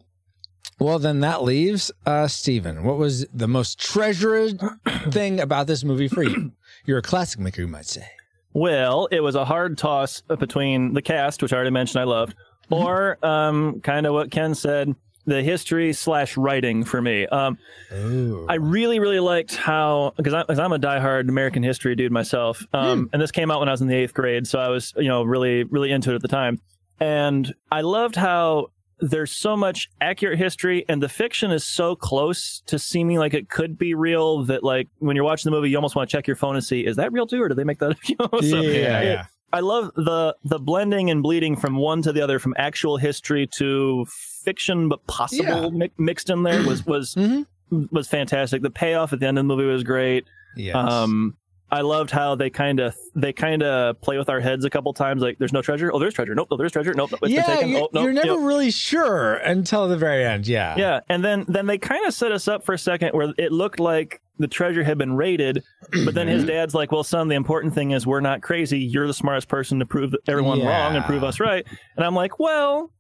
[0.80, 2.84] Well, then that leaves uh, Steven.
[2.84, 4.60] What was the most treasured
[5.12, 6.52] thing about this movie for you?
[6.86, 8.08] You're a classic maker, you might say.
[8.54, 12.36] Well, it was a hard toss between the cast, which I already mentioned I loved,
[12.70, 17.26] or um, kind of what Ken said, the history slash writing for me.
[17.28, 17.58] Um,
[18.48, 23.22] I really, really liked how because I'm, a diehard American history dude myself, um, and
[23.22, 25.24] this came out when I was in the eighth grade, so I was you know
[25.24, 26.60] really, really into it at the time,
[27.00, 28.68] and I loved how
[29.00, 33.50] there's so much accurate history, and the fiction is so close to seeming like it
[33.50, 36.28] could be real that like when you're watching the movie, you almost want to check
[36.28, 37.92] your phone and see is that real too, or did they make that?
[37.92, 37.98] up?
[38.08, 39.26] You know, so- yeah, yeah.
[39.54, 43.48] I love the the blending and bleeding from one to the other, from actual history
[43.58, 44.06] to
[44.44, 45.70] fiction, but possible Yeah.
[45.70, 47.46] mi- mixed in there was was Mhm.
[47.92, 48.62] was fantastic.
[48.62, 50.26] The payoff at the end of the movie was great.
[50.58, 50.76] Yes.
[50.76, 51.36] Um,
[51.72, 54.94] I loved how they kind of they kind of play with our heads a couple
[54.94, 55.22] times.
[55.22, 55.92] Like, there's no treasure.
[55.94, 56.36] Oh, there's treasure.
[56.36, 56.50] Nope.
[56.52, 56.94] No, there's treasure.
[56.94, 57.12] Nope.
[57.12, 57.70] no, it's been yeah, taken.
[57.70, 58.04] you, oh, nope.
[58.04, 58.38] you're never Yep.
[58.42, 60.48] really sure until the very end.
[60.48, 60.76] Yeah.
[60.78, 63.52] Yeah, and then then they kind of set us up for a second where it
[63.52, 65.64] looked like the treasure had been raided,
[66.04, 68.80] but then his dad's like, "Well, son, the important thing is we're not crazy.
[68.80, 71.66] You're the smartest person to prove everyone wrong and prove us right."
[71.98, 72.92] And I'm like, "Well."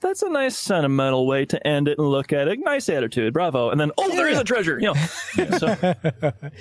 [0.00, 2.58] That's a nice sentimental way to end it and look at it.
[2.60, 3.70] Nice attitude, bravo.
[3.70, 4.78] And then, oh, there is a treasure.
[4.78, 4.94] You know,
[5.58, 5.74] so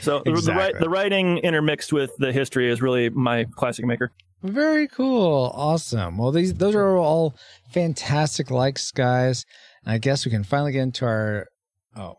[0.02, 0.54] so the, Exactly.
[0.56, 4.12] right, the writing intermixed with the history is really my classic maker.
[4.44, 5.52] Very cool.
[5.54, 6.18] Awesome.
[6.18, 7.36] Well, these those are all
[7.72, 9.46] fantastic likes, guys.
[9.84, 11.48] And I guess we can finally get into our.
[11.96, 12.16] Oh,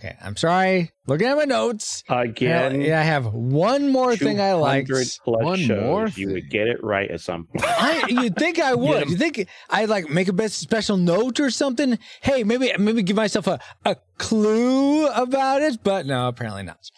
[0.00, 0.16] okay.
[0.22, 0.90] I'm sorry.
[1.06, 2.02] Looking at my notes.
[2.08, 4.88] Again, yeah, I have one more thing I like.
[5.24, 6.32] One more You thing.
[6.32, 7.64] would get it right at some point.
[7.68, 9.10] I, you'd think I would.
[9.10, 11.98] You think I'd like make a best special note or something?
[12.20, 16.90] Hey, maybe maybe give myself a, a clue about it, but no, apparently not.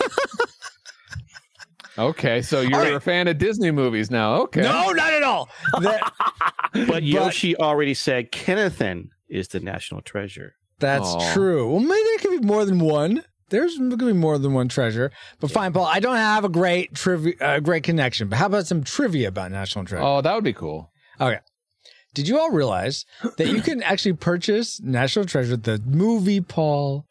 [1.96, 2.94] Okay, so you're All right.
[2.96, 4.42] a fan of Disney movies now.
[4.44, 4.62] Okay.
[4.62, 5.48] No, not at all.
[5.82, 6.12] That-
[6.88, 10.56] But Yoshi already said Kennethan is the national treasure.
[10.80, 11.34] that's Aw.
[11.36, 11.70] true.
[11.70, 13.24] Well, maybe there could be more than one.
[13.50, 15.12] There's going to be more than one treasure.
[15.40, 15.86] But fine, Paul.
[15.86, 18.30] I don't have a great trivia, uh, great connection.
[18.30, 20.04] But how about some trivia about National Treasure?
[20.04, 20.92] Oh, that would be cool.
[21.22, 21.40] Okay.
[22.16, 23.06] did you all realize
[23.38, 27.06] that you can actually purchase National Treasure, the movie, Paul,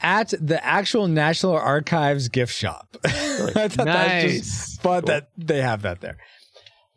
[0.00, 2.96] at the actual National Archives gift shop?
[3.04, 3.08] I
[3.68, 4.32] thought that was Nice.
[4.40, 6.18] just fun that they have that there.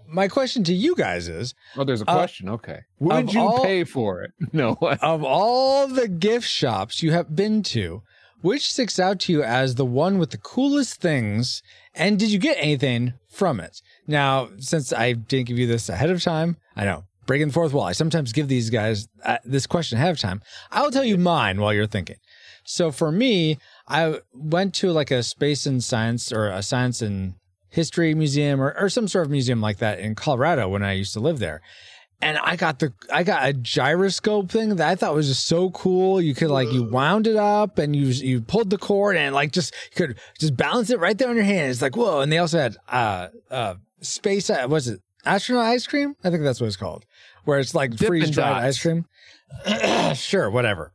[0.08, 2.49] My question to you guys is Oh, there's a Uh, question.
[2.49, 2.80] okay.
[2.99, 4.32] Would you all- pay for it?
[4.54, 4.73] No.
[4.75, 5.01] what?
[5.04, 8.04] of all the gift shops you have been to,
[8.41, 11.62] which sticks out to you as the one with the coolest things?
[11.93, 13.82] And did you get anything from it?
[14.08, 17.74] Now, since I didn't give you this ahead of time, I know breaking the fourth
[17.74, 17.86] wall.
[17.86, 20.41] I sometimes give these guys uh, this question ahead of time.
[20.71, 22.17] I will tell you mine while you're thinking.
[22.63, 27.36] So for me, I went to like a space and science or a science and
[27.69, 31.13] history museum or, or some sort of museum like that in Colorado when I used
[31.13, 31.62] to live there.
[32.21, 35.69] And I got the I got a gyroscope thing that I thought was just so
[35.71, 36.21] cool.
[36.21, 39.51] You could like you wound it up and you you pulled the cord and like
[39.51, 41.71] just you could just balance it right there on your hand.
[41.71, 42.21] It's like whoa.
[42.21, 46.15] And they also had uh uh space uh, was it astronaut ice cream?
[46.23, 47.06] I think that's what it's called.
[47.43, 49.06] Where it's like freeze dried ice cream.
[50.15, 50.93] sure, whatever.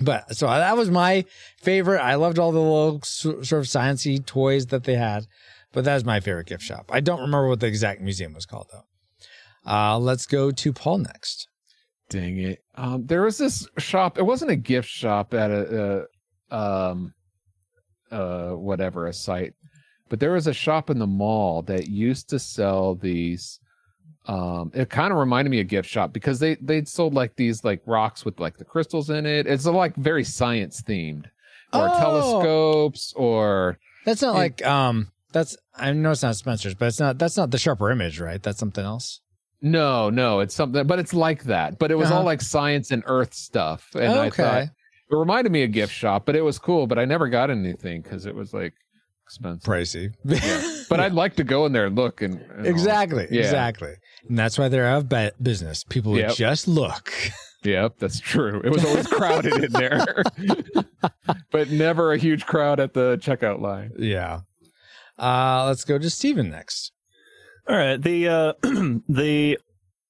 [0.00, 1.24] But so that was my
[1.58, 2.00] favorite.
[2.00, 5.26] I loved all the little sort of sciencey toys that they had.
[5.72, 6.90] But that was my favorite gift shop.
[6.92, 8.84] I don't remember what the exact museum was called though.
[9.66, 11.48] Uh, let's go to Paul next.
[12.10, 12.58] Dang it.
[12.74, 14.18] Um, there was this shop.
[14.18, 16.06] It wasn't a gift shop at a,
[16.50, 16.54] uh,
[16.90, 17.14] um,
[18.10, 19.54] uh, whatever, a site,
[20.08, 23.58] but there was a shop in the mall that used to sell these.
[24.26, 27.36] Um, it kind of reminded me of a gift shop because they they sold like
[27.36, 29.46] these like rocks with like the crystals in it.
[29.46, 31.26] It's like very science themed,
[31.72, 31.98] or Oh.
[31.98, 35.10] telescopes, or That's not like um.
[35.32, 37.18] That's I know it's not Spencer's, but it's not.
[37.18, 38.40] That's not the sharper image, right?
[38.42, 39.20] That's something else.
[39.64, 41.78] No, no, it's something, but it's like that.
[41.78, 42.26] But it was all Uh-huh.
[42.26, 44.62] like science and Earth stuff, and I thought
[45.10, 46.86] It reminded me of gift shop, but it was cool.
[46.86, 48.74] But I never got anything because it was like
[49.26, 49.62] expensive.
[49.64, 50.12] pricey.
[50.90, 53.40] But I'd like to go in there and look and, and exactly, Yeah.
[53.40, 53.94] exactly,
[54.28, 55.82] and that's why they're out of ba- business.
[55.82, 56.34] People would Yep.
[56.34, 57.10] just look.
[57.64, 58.60] Yep, that's true.
[58.62, 60.22] It was always crowded in there,
[61.50, 63.92] but never a huge crowd at the checkout line.
[63.98, 64.40] yeah.
[65.18, 66.92] Uh, let's go to Steven next.
[67.68, 68.00] All right.
[68.00, 68.52] The uh,
[69.08, 69.58] the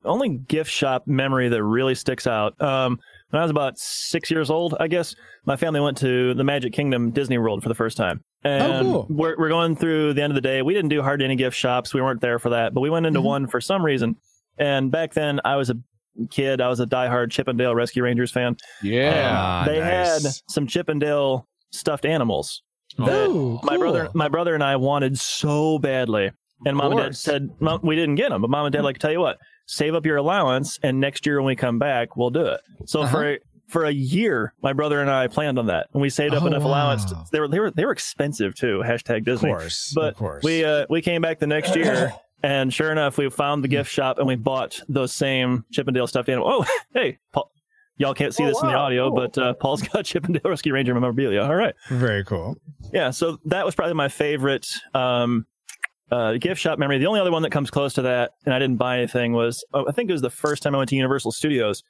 [0.04, 2.60] only gift shop memory that really sticks out.
[2.60, 2.98] Um,
[3.30, 5.14] when I was about six years old, I guess
[5.44, 8.22] my family went to the Magic Kingdom Disney World for the first time.
[8.44, 9.06] And cool.
[9.08, 10.62] we're we're going through the end of the day.
[10.62, 11.94] We didn't do hardly any gift shops.
[11.94, 13.24] We weren't there for that, but we went into Mhm.
[13.24, 14.16] one for some reason.
[14.58, 15.76] And back then, I was a
[16.30, 16.60] kid.
[16.60, 18.56] I was a diehard Chip 'n Dale Rescue Rangers fan.
[18.82, 20.22] Yeah, Ah, they nice.
[20.24, 22.62] had some Chip 'n Dale stuffed animals.
[22.98, 26.30] Oh, that Ooh, my brother, my brother and I wanted so badly,
[26.66, 27.48] and mom and dad said
[27.82, 28.40] we didn't get them.
[28.42, 31.38] But mom and dad like tell you what, save up your allowance, and next year
[31.40, 32.60] when we come back, we'll do it.
[32.86, 33.10] So Uh-huh.
[33.10, 33.38] for
[33.68, 36.46] for a year, my brother and I planned on that, and we saved up Oh,
[36.46, 37.06] enough allowance.
[37.06, 38.82] To, they were they were they were expensive too.
[38.84, 39.50] Hashtag Of Disney.
[39.50, 40.44] course, But of course.
[40.44, 42.12] We uh, we came back the next year,
[42.42, 45.94] and sure enough, we found the gift shop and we bought those same Chip 'n
[45.94, 46.46] Dale stuffed animal.
[46.48, 46.64] Oh,
[46.94, 47.50] hey, Paul.
[47.96, 49.16] Y'all can't see Oh, this in the audio, cool.
[49.16, 51.42] but uh, Paul's got Chip 'n Dale Rescue Ranger memorabilia.
[51.42, 51.74] All right.
[51.88, 52.56] Very cool.
[52.92, 55.46] Yeah, so that was probably my favorite um,
[56.10, 56.98] uh, gift shop memory.
[56.98, 59.64] The only other one that comes close to that, and I didn't buy anything, was
[59.72, 61.82] oh, I think it was the first time I went to Universal Studios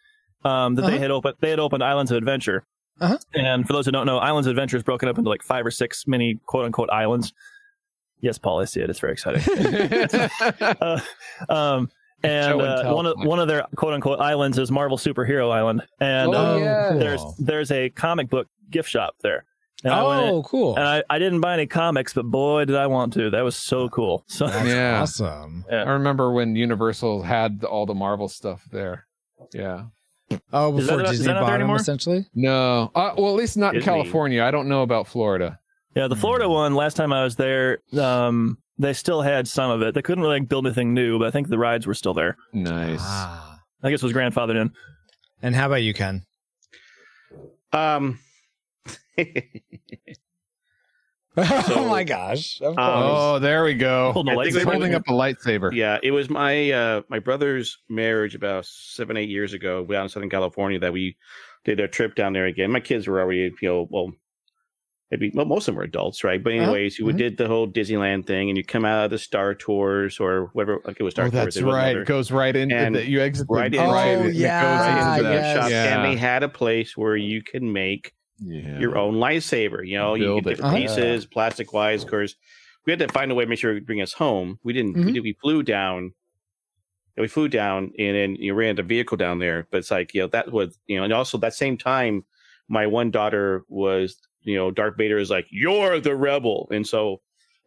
[0.44, 0.98] um, that they Uh-huh.
[0.98, 1.34] had opened.
[1.40, 2.64] They had opened Islands of Adventure,
[3.00, 3.18] Uh-huh.
[3.34, 5.66] and for those who don't know, Islands of Adventure is broken up into like five
[5.66, 7.32] or six mini quote unquote islands.
[8.20, 8.88] Yes, Paul, I see it.
[8.88, 9.42] It's very exciting.
[10.80, 11.00] uh,
[11.48, 11.90] um,
[12.22, 15.50] and Show and uh, one of one of their quote unquote islands is Marvel Superhero
[15.50, 16.92] Island, and Oh, um, yeah.
[16.94, 19.44] there's there's a comic book gift shop there.
[19.84, 20.76] And I went Oh, cool.
[20.76, 23.28] and I, I didn't buy any comics, but boy, did I want to.
[23.30, 24.24] That was so cool.
[24.28, 25.00] So That's Yeah.
[25.02, 25.64] awesome.
[25.70, 29.06] I remember when Universal had all the Marvel stuff there.
[29.52, 29.84] Yeah.
[30.52, 32.26] Oh, Is that before not- is Disney that bought them, essentially.
[32.34, 32.90] No.
[32.94, 34.42] Uh, well, at least not in California.
[34.42, 35.58] I don't know about Florida.
[35.94, 36.74] yeah, the Florida one.
[36.74, 39.94] Last time I was there, um, they still had some of it.
[39.94, 42.36] They couldn't really build anything new, but I think the rides were still there.
[42.54, 43.00] Nice.
[43.02, 43.60] Ah.
[43.82, 44.72] I guess it was grandfathered in.
[45.42, 46.24] And how about you, Ken?
[47.72, 48.18] Um,
[51.36, 52.60] oh my gosh!
[52.60, 52.78] Of um.
[52.78, 54.12] Oh, there we go.
[54.12, 54.72] Holding a I think He's we- lightsaber.
[54.72, 55.74] holding up a lightsaber.
[55.74, 60.08] yeah, it was my uh my brother's marriage about seven eight years ago down in
[60.08, 61.16] Southern California that we
[61.64, 62.70] did a trip down there again.
[62.70, 64.12] My kids were already you know well
[65.10, 66.62] maybe well most of them were adults right, but Uh-huh.
[66.62, 67.16] anyways, you Mhm.
[67.18, 70.80] did the whole Disneyland thing and you come out of the Star Tours or whatever
[70.84, 71.44] like it was Star Oh, Tours.
[71.46, 71.90] that's it right.
[71.90, 72.70] other- It goes right in.
[72.70, 75.28] And the, you exit right in- right, Oh, and it yeah, goes right into into
[75.28, 75.56] the yes.
[75.56, 75.96] shop, Yeah.
[75.96, 78.78] and they had a place where you can make yeah.
[78.78, 79.86] your own lightsaber.
[79.86, 80.54] You know, you Build get it.
[80.56, 80.86] different Uh-huh.
[80.86, 82.02] pieces, plastic wise.
[82.04, 82.34] Of course,
[82.86, 84.58] we had to find a way to make sure it would bring us home.
[84.62, 84.94] We didn't.
[84.96, 85.04] Mhm.
[85.06, 86.12] We, did, we flew down.
[87.16, 89.68] We flew down and then you ran a vehicle down there.
[89.70, 92.24] But it's like you know that was you know, and also that same time,
[92.68, 97.20] my one daughter was you know Darth Vader is like you're the rebel, and so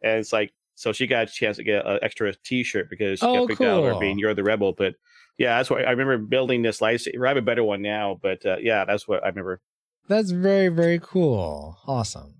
[0.03, 3.25] and it's like So she got a chance to get an extra T-shirt because she
[3.25, 4.95] Oh, got picked out for being "You're the Rebel." But
[5.37, 7.25] yeah, that's why I remember building this lightsaber.
[7.25, 9.61] I have a better one now, but uh, yeah, that's what I remember.
[10.07, 11.77] That's very, very cool.
[11.87, 12.35] Awesome.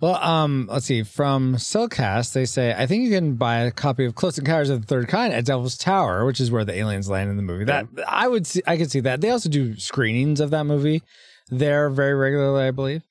[0.00, 1.02] Well, um, let's see.
[1.02, 4.82] From Cellcast, they say I think you can buy a copy of Close Encounters of
[4.82, 7.64] the Third Kind at Devil's Tower, which is where the aliens land in the movie.
[7.64, 9.20] That I would see, I could see that.
[9.20, 11.02] They also do screenings of that movie
[11.48, 13.02] there very regularly, I believe.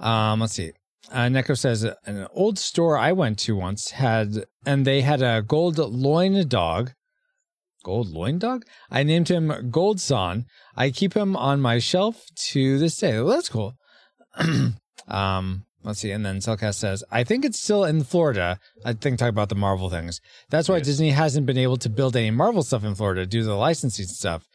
[0.00, 0.72] Um, let's see.
[1.12, 5.42] Uh, Neko says an old store I went to once had, and they had a
[5.42, 6.92] gold loin dog.
[7.84, 8.64] Gold loin dog?
[8.90, 10.46] I named him Goldson.
[10.74, 13.18] I keep him on my shelf to this day.
[13.20, 13.74] Well, that's cool.
[15.08, 16.10] um, let's see.
[16.10, 18.58] And then Cellcast says, I think it's still in Florida.
[18.84, 20.20] I think talk about the Marvel things.
[20.50, 23.46] That's why Disney hasn't been able to build any Marvel stuff in Florida due to
[23.46, 24.48] the licensing stuff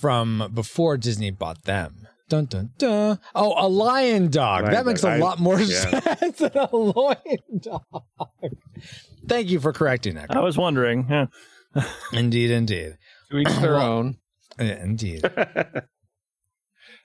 [0.00, 2.06] from before Disney bought them.
[2.28, 3.18] Dun dun dun.
[3.34, 4.62] Oh, a lion dog.
[4.62, 5.12] Lion that makes dog.
[5.12, 6.00] a I- lot more yeah.
[6.00, 7.82] sense than a lion dog.
[9.28, 10.34] Thank you for correcting that.
[10.34, 11.06] I was wondering.
[11.10, 11.26] Yeah.
[12.12, 12.96] Indeed, indeed.
[13.30, 14.16] To each their own.
[14.58, 15.24] Indeed.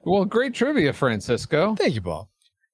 [0.08, 1.76] Well, great trivia, Francisco.
[1.76, 2.30] Thank you, Paul.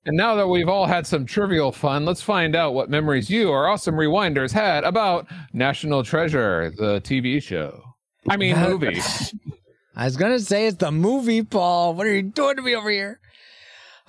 [0.05, 3.51] And now that we've all had some trivial fun, let's find out what memories you,
[3.51, 7.81] our awesome rewinders, had about National Treasure, the TV show.
[8.29, 9.01] I mean, movie.
[9.95, 11.95] I was gonna say it's the movie, Paul.
[11.95, 13.19] What are you doing to me over here?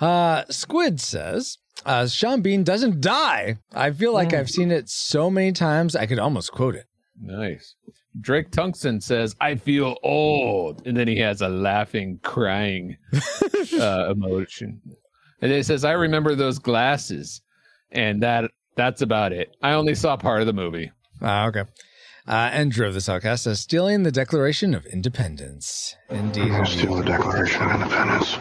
[0.00, 3.56] Uh, Squid says, uh, Sean Bean doesn't die.
[3.72, 6.86] I feel like I've seen it so many times I could almost quote it.
[7.20, 7.74] Nice.
[8.20, 10.86] Drake Tungsten says, I feel old.
[10.86, 12.96] And then he has a laughing, crying
[13.78, 14.80] uh, emotion.
[15.40, 17.40] And it says, I remember those glasses.
[17.90, 19.56] And that that's about it.
[19.62, 20.90] I only saw part of the movie.
[21.22, 21.64] Ah, okay.
[22.26, 25.94] Uh, and Drove the Cellcast says, stealing the Declaration of Independence.
[26.08, 26.66] Indeed.
[26.66, 28.38] Steal the Declaration of Independence.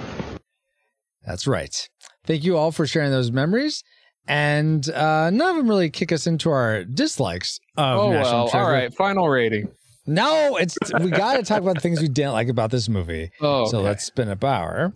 [1.26, 1.90] That's right.
[2.26, 3.84] Thank you all for sharing those memories.
[4.28, 8.50] And uh, none of them really kick us into our dislikes of oh, National well.
[8.50, 8.66] Treasure.
[8.66, 8.94] All right.
[8.94, 9.70] Final rating.
[10.06, 13.32] No, it's we got to talk about the things we didn't like about this movie.
[13.42, 14.92] Oh, So let's spin a power.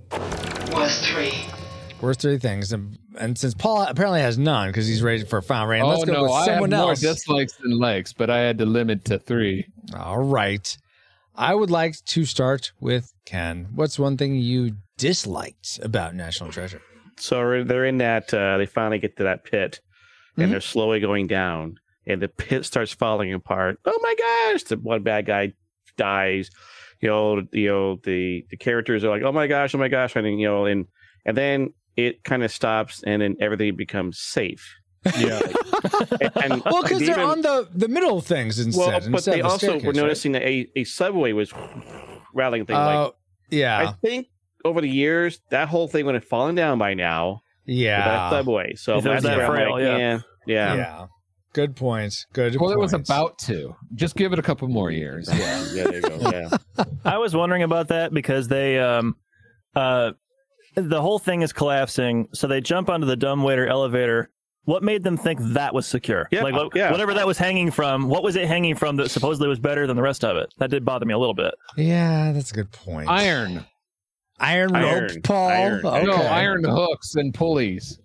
[0.74, 1.34] Worst three.
[2.02, 2.72] Worst three things.
[2.74, 5.90] And, and since Paul apparently has none because he's ready for a final rating, oh,
[5.90, 6.24] let's go no.
[6.24, 7.00] with I have someone more else.
[7.00, 9.66] dislikes than likes, but I had to limit to three.
[9.96, 10.78] All right.
[11.36, 13.68] I would like to start with Ken.
[13.76, 16.82] What's one thing you disliked about National Treasure?
[17.20, 18.34] So they're in that.
[18.34, 19.80] Uh, they finally get to that pit,
[20.38, 20.52] and Mhm.
[20.52, 23.80] they're slowly going down, and the pit starts falling apart.
[23.86, 24.16] Oh my
[24.52, 24.64] gosh!
[24.64, 25.54] The one bad guy
[25.98, 26.50] dies.
[27.02, 30.16] You know, you know the the characters are like, oh my gosh, oh my gosh,
[30.16, 30.86] and then, you know, and
[31.26, 34.76] and then it kind of stops, and then everything becomes safe.
[35.18, 35.40] Yeah.
[36.22, 38.80] And, and Well, because they're even- on the, the middle things instead.
[38.80, 39.96] well, but instead they of the also were staircase, right?
[39.96, 41.54] noticing that a, a subway was
[42.34, 42.78] rattling things.
[42.78, 43.14] Oh, like
[43.50, 43.78] yeah.
[43.90, 44.28] I think
[44.68, 47.42] over the years, that whole thing would have fallen down by now.
[47.66, 48.06] yeah.
[48.06, 48.76] that subway.
[48.76, 49.98] So If it that's that where frail, like, yeah.
[49.98, 51.06] yeah, yeah, yeah.
[51.54, 52.14] Good point.
[52.34, 53.76] Good Well, it was about to.
[53.96, 55.28] Just give it a couple more years.
[55.32, 56.20] yeah, yeah, there you go.
[56.32, 56.50] Yeah.
[57.06, 59.16] I was wondering about that because they, um,
[59.76, 60.12] uh,
[60.76, 62.28] the whole thing is collapsing.
[62.34, 64.30] So they jump onto the dumbwaiter elevator.
[64.66, 66.28] What made them think that was secure?
[66.30, 66.92] Yeah, like what, yeah.
[66.92, 68.08] whatever that was hanging from.
[68.10, 70.54] What was it hanging from that supposedly was better than the rest of it?
[70.60, 71.56] That did bother me a little bit.
[71.78, 73.10] Yeah, that's a good point.
[73.10, 73.66] Iron.
[74.40, 75.22] Iron rope, Iron.
[75.24, 75.48] Paul.
[75.50, 75.86] Iron.
[75.86, 76.06] Okay.
[76.06, 78.00] No, iron hooks and pulleys.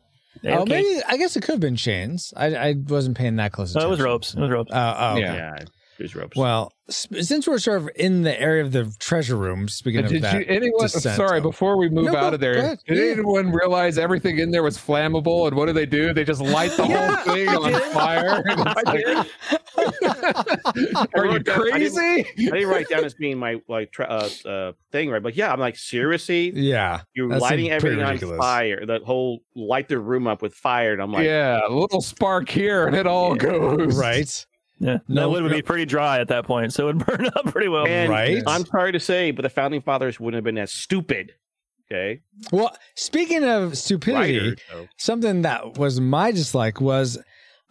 [0.45, 0.83] Oh, Okay.
[0.83, 2.33] maybe I guess it could have been chains.
[2.37, 3.89] I I wasn't paying that close No, attention.
[3.89, 4.35] it was ropes.
[4.35, 4.73] It was ropes.
[4.73, 5.35] Uh, oh, Yeah.
[5.35, 5.65] yeah,
[6.03, 6.37] There's ropes.
[6.37, 10.23] Well, since we're sort of in the area of the treasure room, speaking of Did
[10.23, 12.79] that, you anyone descent- sorry, before we move No, out of there, ahead.
[12.89, 13.13] did Yeah.
[13.13, 16.13] anyone realize everything in there was flammable and what do they do?
[16.13, 18.43] They just light the Yeah, whole thing on fire.
[18.85, 19.29] Like,
[21.15, 22.01] Are you wrote down- I didn't- crazy?
[22.01, 25.23] I didn't write down as being my like tra- uh, uh, thing, right?
[25.23, 28.85] But yeah, I'm like, seriously, yeah, you're lighting seemed pretty everything on fire.
[28.87, 32.49] The whole light the room up with fire, and I'm like, yeah, a little spark
[32.49, 33.97] here and it all goes.
[33.97, 34.47] right,
[34.83, 37.27] Yeah, No, that wood would be pretty dry at that point, so it would burn
[37.27, 37.87] up pretty well.
[37.87, 38.43] and Right.
[38.47, 41.33] I'm sorry to say, but the founding fathers wouldn't have been as stupid.
[41.91, 47.19] Okay, Well, speaking of stupidity, Writers, something that was my dislike was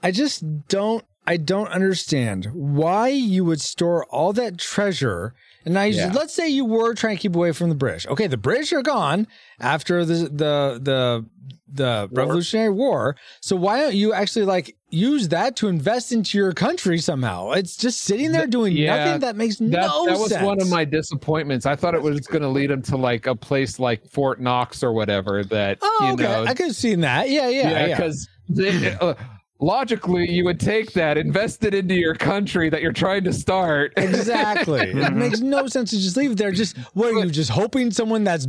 [0.04, 5.34] I just don't I don't understand why you would store all that treasure.
[5.66, 6.12] And now, you Yeah.
[6.14, 8.08] let's say you were trying to keep away from the British.
[8.08, 9.28] Okay, the British are gone
[9.60, 11.26] after the the the
[11.74, 13.16] the Revolutionary War.
[13.42, 17.52] So why don't you actually like use that to invest into your country somehow?
[17.52, 20.44] It's just sitting there doing yeah, nothing that makes That, no that was sense.
[20.44, 21.66] one of my disappointments.
[21.66, 24.84] I thought it was going to lead them to like a place like Fort Knox
[24.84, 26.24] or whatever that Oh, you okay.
[26.24, 27.30] know I could have seen that.
[27.30, 27.96] Yeah, yeah, yeah, yeah.
[27.96, 28.28] because
[29.00, 29.14] uh,
[29.62, 33.94] logically you would take that, invest it into your country that you're trying to start.
[34.02, 34.82] Exactly.
[34.92, 36.52] it makes no sense to just leave it there.
[36.52, 38.48] Just what are you just hoping someone that's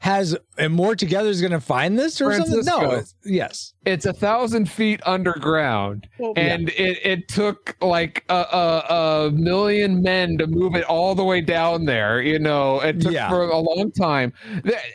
[0.00, 2.64] has and more together is going to find this or something?
[2.64, 2.82] No.
[2.92, 3.74] It's- Yes.
[3.84, 10.36] It's a thousand feet underground, and it, it took like a, a, a million men
[10.38, 12.20] to move it all the way down there.
[12.20, 13.28] You know, it took Yeah.
[13.30, 14.34] for a long time.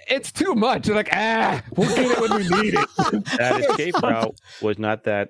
[0.08, 0.86] It's too much.
[0.86, 2.88] They're like, ah, we'll get it when we need it.
[3.40, 5.30] that escape route was not that.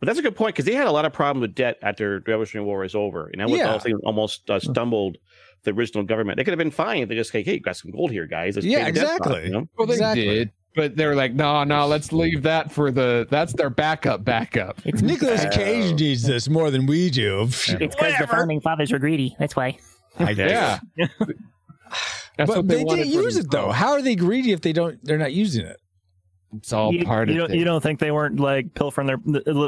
[0.00, 2.20] But that's a good point because they had a lot of problem with debt after
[2.20, 3.72] the Revolutionary War was over, and that was Yeah.
[3.72, 5.16] also almost uh, stumbled
[5.64, 6.36] the original government.
[6.36, 8.26] They could have been fine if they just like, "Hey, you got some gold here,
[8.26, 9.44] guys." Let's Yeah, pay the debt off," exactly.
[9.46, 9.68] you know?
[9.78, 10.22] Well, they Exactly.
[10.24, 13.26] did, but they were like, no, no, let's leave that for the.
[13.30, 14.22] That's their backup.
[14.22, 14.84] Backup.
[14.84, 17.44] Nicolas Cage needs this more than we do.
[17.44, 19.34] It's because the founding fathers were greedy.
[19.38, 19.78] That's why.
[20.18, 20.80] I guess.
[20.98, 21.06] Yeah.
[22.36, 23.70] That's But what they, wanted didn't use it though.
[23.70, 25.02] How are they greedy if they don't?
[25.02, 25.78] They're not using it.
[26.56, 27.58] It's all you, part you of don't, it.
[27.58, 29.18] you don't think they weren't like pilfering their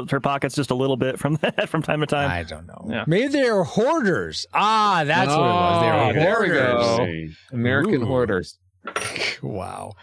[0.05, 2.31] their pockets just a little bit from that from time to time?
[2.31, 2.85] I don't know.
[2.89, 3.03] Yeah.
[3.05, 4.45] Maybe they were hoarders.
[4.53, 5.81] Ah, that's what it was.
[5.81, 7.37] They Oh, were there we hoarders.
[7.51, 7.55] go.
[7.55, 8.05] American Ooh.
[8.05, 8.57] hoarders.
[9.41, 9.93] Wow.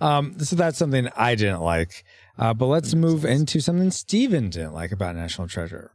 [0.00, 2.04] Um, so that's something I didn't like.
[2.38, 5.90] Uh, but let's move into something Steven didn't like about National Treasure.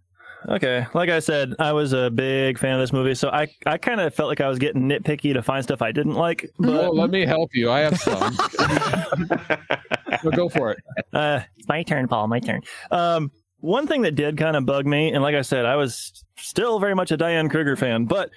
[0.50, 3.78] Okay, like I said, I was a big fan of this movie, so I I
[3.78, 6.50] kind of felt like I was getting nitpicky to find stuff I didn't like.
[6.58, 7.70] But Well, let me help you.
[7.70, 8.36] I have some.
[10.24, 10.80] so go for it.
[11.14, 12.28] uh, It's my turn, Paul.
[12.28, 12.62] My turn.
[12.92, 16.24] Um, one thing that did kind of bug me, and like I said, I was
[16.38, 18.30] still very much a Diane Kruger fan, but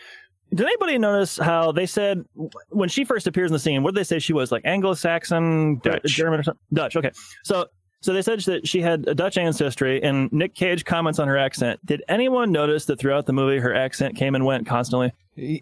[0.54, 2.24] did anybody notice how they said
[2.68, 5.78] when she first appears in the scene, what did they say she was like Anglo-Saxon,
[5.82, 6.02] Dutch.
[6.04, 6.60] German, or something?
[6.72, 6.94] Dutch?
[6.96, 7.10] Okay,
[7.42, 7.66] so
[8.02, 11.38] so they said that she had a Dutch ancestry, and Nick Cage comments on her
[11.38, 11.84] accent.
[11.86, 15.12] Did anyone notice that throughout the movie her accent came and went constantly?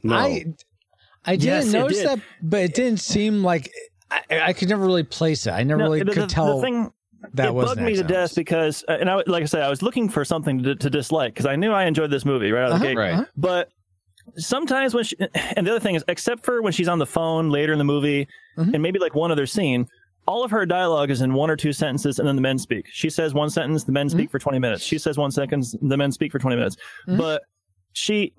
[0.03, 0.17] No.
[0.17, 0.45] I
[1.25, 2.07] I didn't Yes, notice did.
[2.09, 3.71] that, but it didn't seem like
[4.31, 5.53] I, I could never really place it.
[5.53, 6.93] I never No, really the- could the- tell the thing
[7.35, 8.09] that it was bugged me to accent.
[8.09, 10.91] death because, uh, and I, like I said, I was looking for something to, to
[10.91, 12.97] dislike because I knew I enjoyed this movie right out of the Uh-huh, gate.
[12.99, 13.13] Right.
[13.15, 13.25] uh-huh.
[13.37, 13.69] But
[14.37, 15.17] sometimes when she,
[15.57, 17.85] and the other thing is, except for when she's on the phone later in the
[17.85, 18.27] movie,
[18.59, 18.75] Mhm.
[18.75, 19.87] and maybe like one other scene,
[20.27, 22.87] all of her dialogue is in one or two sentences, and then the men speak.
[22.91, 24.85] She says one sentence, the men speak for twenty minutes.
[24.85, 26.77] She says one sentence, the men speak for twenty minutes.
[27.09, 27.19] Mhm.
[27.19, 27.43] But
[27.93, 28.33] she,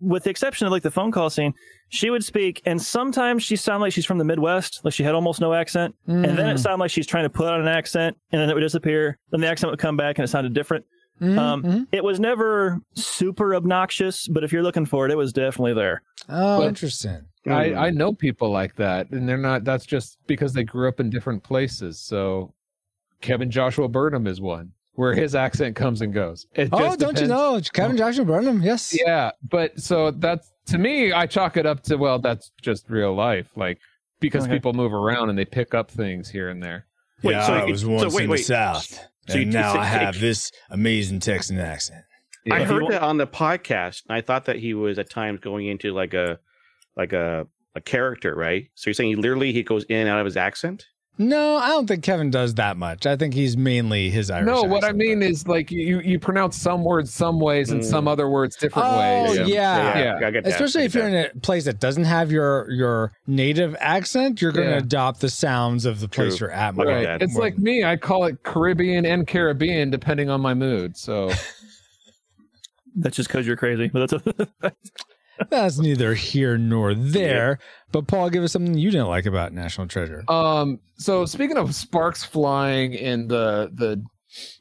[0.00, 1.54] with the exception of like the phone call scene,
[1.88, 5.14] she would speak, and sometimes she sounded like she's from the Midwest, like she had
[5.14, 6.54] almost no accent, and then Mm.
[6.54, 9.18] it sounded like she's trying to put on an accent, and then it would disappear.
[9.30, 10.84] Then the accent would come back, and it sounded different.
[11.20, 11.86] Um, mhm.
[11.90, 16.02] It was never super obnoxious, but if you're looking for it, it was definitely there.
[16.28, 17.22] Oh, But- interesting.
[17.46, 19.64] I, I know people like that, and they're not.
[19.64, 21.98] That's just because they grew up in different places.
[21.98, 22.52] So,
[23.22, 26.44] Kevin Joshua Burnham is one where his accent comes and goes.
[26.56, 28.60] It Oh, just don't you know Kevin Joshua Burnham?
[28.62, 28.96] Yes.
[28.98, 33.14] Yeah, but so that's to me, I chalk it up to well, that's just real
[33.14, 33.78] life, like
[34.18, 34.54] because Okay.
[34.54, 36.86] people move around and they pick up things here and there.
[37.22, 38.36] Wait, yeah, so I it- was so once wait, in wait.
[38.38, 38.86] the South,
[39.28, 42.04] So and you- now so- I have this amazing Texan accent.
[42.50, 44.02] I heard that on the podcast.
[44.08, 46.40] and I thought that he was at times going into like a
[46.96, 47.46] like a
[47.76, 48.68] a character, right?
[48.74, 50.86] So you're saying he literally he goes in and out of his accent?
[51.20, 53.04] No, I don't think Kevin does that much.
[53.04, 54.46] I think he's mainly his Irish.
[54.46, 57.80] no, what I mean but- is like you you pronounce some words some ways and
[57.80, 57.84] Mm.
[57.84, 59.48] some other words different Oh, ways.
[59.48, 59.98] yeah.
[59.98, 60.26] Yeah.
[60.26, 60.52] I get that.
[60.52, 61.30] especially if you're that.
[61.32, 64.78] in a place that doesn't have your your native accent, you're going to Yeah.
[64.78, 66.46] adopt the sounds of the place True.
[66.48, 66.76] you're at.
[66.76, 67.20] More- Right.
[67.20, 67.82] It's more like than- me.
[67.84, 70.96] I call it Caribbean and Caribbean depending on my mood.
[70.96, 71.30] So
[73.00, 73.88] That's just because you're crazy.
[73.92, 74.10] But
[74.60, 74.90] that's
[75.50, 77.58] that's neither here nor there.
[77.92, 80.24] But Paul, give us something you didn't like about National Treasure.
[80.28, 80.80] Um.
[80.96, 84.02] So speaking of sparks flying in the the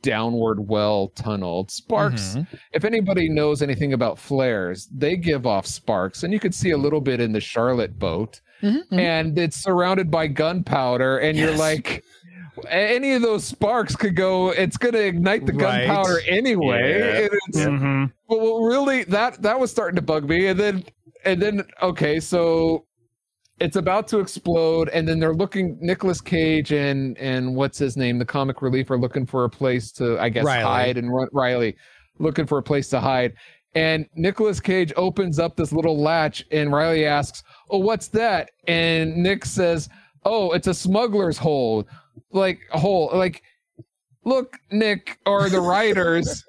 [0.01, 2.35] downward well tunnel, sparks.
[2.35, 2.47] Mhm.
[2.73, 6.77] If anybody knows anything about flares, they give off sparks, and you could see a
[6.77, 8.99] little bit in the Charlotte boat, Mhm, mhm.
[8.99, 12.03] and it's surrounded by gunpowder, and you're like.
[12.69, 14.49] Any of those sparks could go.
[14.49, 15.85] It's going to ignite the Right.
[15.87, 16.99] gunpowder anyway.
[16.99, 17.17] Yeah.
[17.19, 18.11] and it's, Mhm.
[18.27, 20.83] but really that that was starting to bug me and then
[21.25, 22.85] and then okay so
[23.59, 28.19] it's about to explode and then they're looking Nicolas Cage and and what's his name
[28.19, 30.63] the comic relief are looking for a place to I guess Riley.
[30.63, 31.75] hide and run, Riley
[32.19, 33.33] looking for a place to hide
[33.75, 39.15] and Nicolas Cage opens up this little latch and Riley asks oh what's that and
[39.17, 39.89] Nick says
[40.25, 41.87] oh it's a smuggler's hole
[42.31, 43.43] like a hole like
[44.25, 46.43] look Nick or the writers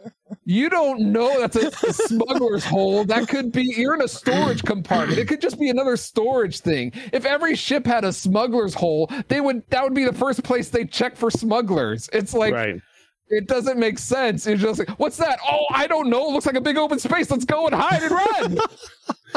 [0.44, 3.04] you don't know that's a, a smuggler's hole.
[3.04, 5.18] That could be you're in a storage compartment.
[5.18, 6.92] It could just be another storage thing.
[7.12, 10.68] If every ship had a smuggler's hole, they would that would be the first place
[10.68, 12.08] they check for smugglers.
[12.12, 12.80] It's like right.
[13.28, 14.46] it doesn't make sense.
[14.46, 15.38] It's just like, what's that?
[15.46, 16.28] Oh, I don't know.
[16.28, 17.30] It looks like a big open space.
[17.30, 18.58] Let's go and hide and run.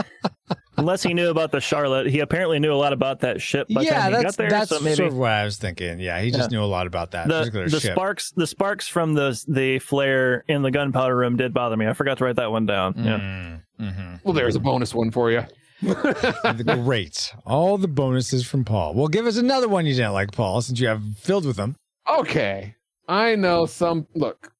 [0.82, 3.67] Unless he knew about the Charlotte, he apparently knew a lot about that ship.
[3.73, 5.99] By yeah, time he got there, that's so maybe sort of what I was thinking.
[5.99, 6.57] Yeah, he just Yeah.
[6.59, 7.93] knew a lot about that the, particular the ship.
[7.93, 11.88] sparks the sparks from the the flare in the gunpowder room did bother me.
[11.88, 12.93] I forgot to write that one down.
[12.97, 13.19] Yeah.
[13.19, 14.19] Mm, mhm.
[14.23, 15.43] well, there's a bonus one for you.
[16.84, 17.34] Great.
[17.45, 18.93] All the bonuses from Paul.
[18.93, 21.75] Well, give us another one you didn't like, Paul, since you have filled with them.
[22.07, 22.75] Okay.
[23.07, 24.51] I know some look.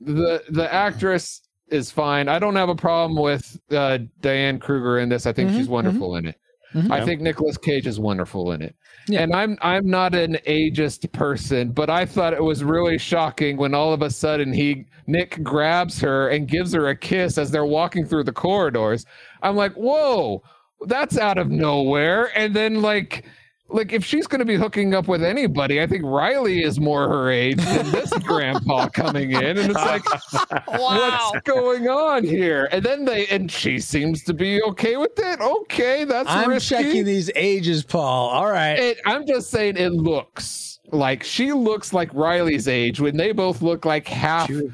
[0.00, 2.28] The the actress is fine.
[2.28, 5.26] I don't have a problem with uh, Diane Kruger in this.
[5.26, 6.36] I think Mhm, she's wonderful in it.
[6.74, 6.90] Mhm.
[6.90, 8.74] I think Nicolas Cage is wonderful in it.
[9.08, 9.22] Yeah.
[9.22, 13.74] And I'm I'm not an ageist person, but I thought it was really shocking when
[13.74, 17.64] all of a sudden he Nick grabs her and gives her a kiss as they're
[17.64, 19.06] walking through the corridors.
[19.42, 20.42] I'm like, whoa,
[20.86, 22.30] that's out of nowhere.
[22.36, 23.24] And then like
[23.70, 27.06] like if she's going to be hooking up with anybody, I think Riley is more
[27.08, 30.02] her age than this grandpa coming in, and it's like,
[30.68, 31.30] wow.
[31.32, 32.68] what's going on here?
[32.72, 35.40] And then they and she seems to be okay with it.
[35.40, 36.74] Okay, that's I'm risky.
[36.76, 38.30] checking these ages, Paul.
[38.30, 38.78] All right.
[38.78, 43.60] It, I'm just saying it looks like she looks like Riley's age when they both
[43.60, 44.72] look like half She was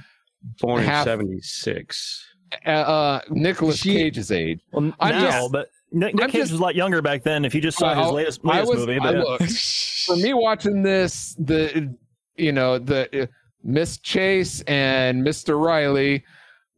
[0.60, 2.24] born in '76.
[2.64, 4.60] uh, uh Nicholas She- Cage's age.
[4.72, 7.44] Well, I'm now, just- but Nick, Nick Cage just- was a lot younger back then.
[7.44, 9.22] If you just saw his I- latest, I latest was, movie, but yeah.
[9.22, 9.42] look,
[10.06, 11.94] for me watching this, the
[12.36, 13.26] you know the uh,
[13.62, 15.58] Miss Chase and Mr.
[15.58, 16.24] Riley,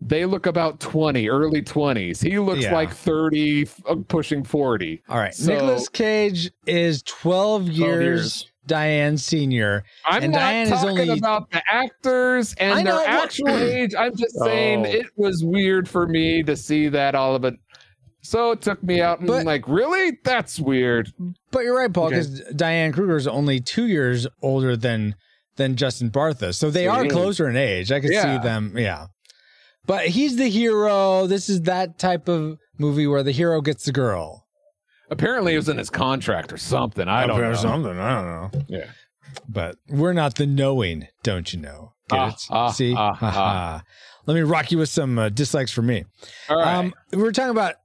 [0.00, 2.20] they look about twenty, early twenties.
[2.20, 2.74] He looks Yeah.
[2.74, 5.02] like thirty, uh, pushing forty.
[5.08, 5.34] All right.
[5.34, 8.46] So- Nicolas Cage is 12 years, years.
[8.66, 9.84] Diane senior.
[10.04, 13.48] I'm And not Diane is talking only- about the actors and know their what- actual
[13.56, 13.94] age.
[13.96, 14.90] I'm just saying Oh.
[14.90, 17.54] it was weird for me to see that all of it.
[18.27, 20.18] So it took me out and But- like, really?
[20.24, 21.12] That's weird.
[21.53, 22.16] But you're right, Paul, Okay.
[22.16, 25.14] because Diane Kruger is only two years older than
[25.57, 26.55] than Justin Bartha.
[26.55, 27.91] So they are closer in age.
[27.91, 28.37] I could Yeah.
[28.37, 28.74] see them.
[28.77, 29.07] Yeah.
[29.87, 31.27] But he's the hero.
[31.27, 34.45] This is that type of movie where the hero gets the girl.
[35.11, 37.09] Apparently, it was in his contract or something.
[37.09, 37.55] I don't know.
[37.55, 37.99] Something.
[37.99, 38.64] I don't know.
[38.68, 38.91] Yeah.
[39.49, 41.93] But we're not the knowing, don't you know?
[42.11, 42.35] Get Ah, it?
[42.51, 42.95] ah, See?
[42.95, 43.83] ah, ha.
[44.27, 46.05] Let me rock you with some uh, dislikes for me.
[46.49, 46.74] All right.
[46.74, 47.77] Um, we were talking about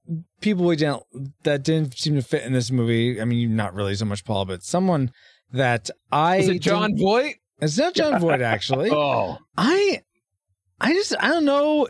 [0.42, 1.04] people we didn't
[1.44, 3.22] that didn't seem to fit in this movie.
[3.22, 5.12] I mean, you not really so much Paul, but someone
[5.54, 7.36] that I Is it Jon Voight?
[7.60, 8.90] It's not Jon Voight actually.
[8.94, 10.02] Oh, I,
[10.80, 11.88] I just I don't know.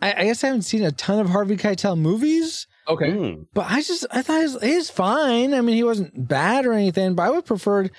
[0.00, 3.10] I, I guess I haven't seen a ton of Harvey Keitel movies, okay.
[3.10, 3.42] Hmm.
[3.52, 5.54] but I just I thought he was, he was fine.
[5.54, 7.14] I mean, he wasn't bad or anything.
[7.14, 7.90] But I would preferred.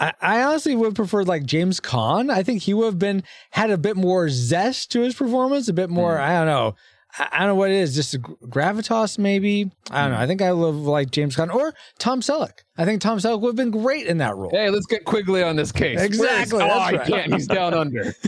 [0.00, 2.30] I, I honestly would prefer like James Caan.
[2.30, 5.72] I think he would have been had a bit more zest to his performance, a
[5.72, 6.18] bit more.
[6.18, 6.74] I don't know.
[7.18, 7.94] I, I don't know what it is.
[7.94, 9.70] Just a gravitas, maybe.
[9.90, 10.18] I don't know.
[10.18, 12.60] I think I love like James Caan or Tom Selleck.
[12.78, 14.50] I think Tom Selleck would have been great in that role.
[14.50, 16.00] Hey, let's get Quigley on this case.
[16.00, 16.98] Exactly, oh, right.
[16.98, 17.32] I can't.
[17.32, 18.14] He's down under.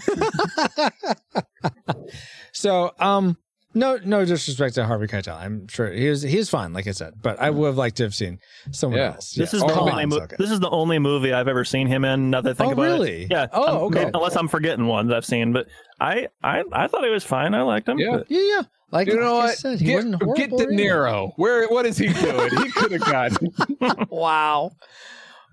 [2.52, 3.36] So, um,
[3.74, 5.36] no, no disrespect to Harvey Keitel.
[5.36, 8.02] I'm sure he was he's fine, like I said, but I would have liked to
[8.04, 8.38] have seen
[8.70, 9.12] someone Yeah.
[9.14, 9.32] else.
[9.32, 9.56] This Yeah.
[9.58, 10.36] is Or the only mo- okay.
[10.38, 12.30] this is the only movie I've ever seen him in.
[12.30, 13.22] Now that I think Oh, about really?
[13.24, 13.46] it, yeah.
[13.52, 14.10] Oh, I'm- okay.
[14.14, 15.66] Unless I'm forgetting one that I've seen, but
[16.00, 17.54] I, I, I thought he was fine.
[17.54, 17.98] I liked him.
[17.98, 18.16] Yeah.
[18.18, 18.62] but- yeah, yeah.
[18.90, 19.56] Like, You know like I what?
[19.58, 20.04] said, Get,
[20.36, 20.78] get De or anything.
[20.78, 21.32] Niro.
[21.36, 21.66] Where?
[21.68, 22.50] What is he doing?
[22.50, 23.48] He could have gotten.
[24.10, 24.70] wow.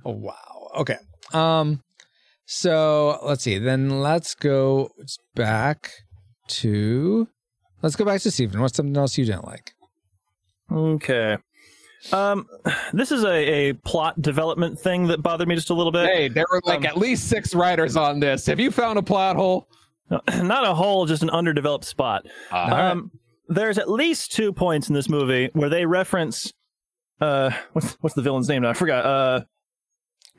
[0.05, 0.71] Oh, wow.
[0.79, 0.97] Okay.
[1.33, 1.81] Um.
[2.45, 3.57] So let's see.
[3.59, 4.89] Then let's go
[5.35, 5.91] back
[6.47, 7.27] to.
[7.81, 8.59] Let's go back to Steven.
[8.61, 9.73] What's something else you didn't like?
[10.71, 11.37] Okay.
[12.13, 12.47] Um,
[12.93, 16.05] this is a, a plot development thing that bothered me just a little bit.
[16.07, 18.45] hey, there were like Um, at least six writers on this.
[18.45, 19.67] Have you found a plot hole?
[20.09, 22.25] Not a hole, just an underdeveloped spot.
[22.51, 23.11] Um,
[23.47, 26.53] there's at least two points in this movie where they reference
[27.21, 28.69] uh what's what's the villain's name now?
[28.69, 29.05] I forgot.
[29.05, 29.41] Uh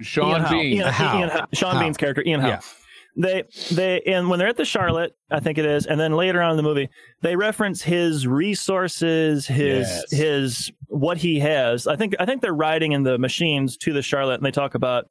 [0.00, 0.50] Sean Ian Howe.
[0.50, 0.72] Bean.
[0.78, 1.18] Ian, Howe.
[1.18, 1.46] Ian Howe.
[1.52, 1.80] Sean Howe.
[1.82, 2.48] Bean's character, Ian Howe.
[2.48, 2.60] Yeah.
[3.16, 3.42] They
[3.72, 6.52] they and when they're at the Charlotte, I think it is, and then later on
[6.52, 6.88] in the movie,
[7.22, 10.10] they reference his resources, his Yes.
[10.12, 11.86] his what he has.
[11.86, 14.74] I think I think they're riding in the machines to the Charlotte, and they talk
[14.74, 15.06] about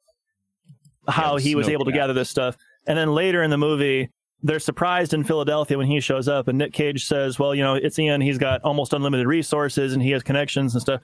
[1.08, 2.56] how Yeah, he was snow able to gather this stuff.
[2.86, 4.08] And then later in the movie,
[4.42, 7.74] they're surprised in Philadelphia when he shows up, and Nick Cage says, "Well, you know,
[7.74, 8.20] it's Ian.
[8.22, 11.00] He's got almost unlimited resources, and he has connections and stuff."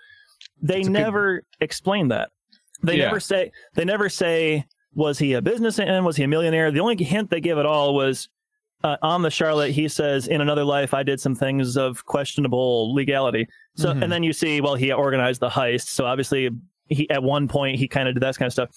[0.63, 2.31] They a good- never explain that.
[2.83, 3.07] They Yeah.
[3.07, 3.53] never say.
[3.75, 4.65] They never say
[4.97, 6.03] was he a businessman?
[6.05, 6.73] Was he a millionaire?
[6.73, 8.29] The only hint they give at all was
[8.83, 9.71] uh, on the Charlotte.
[9.73, 14.03] He says, "In another life, I did some things of questionable legality." So, Mhm.
[14.03, 15.87] and then you see, well, he organized the heist.
[15.89, 16.51] So obviously,
[16.89, 18.71] he at one point he kind of did that kind of stuff.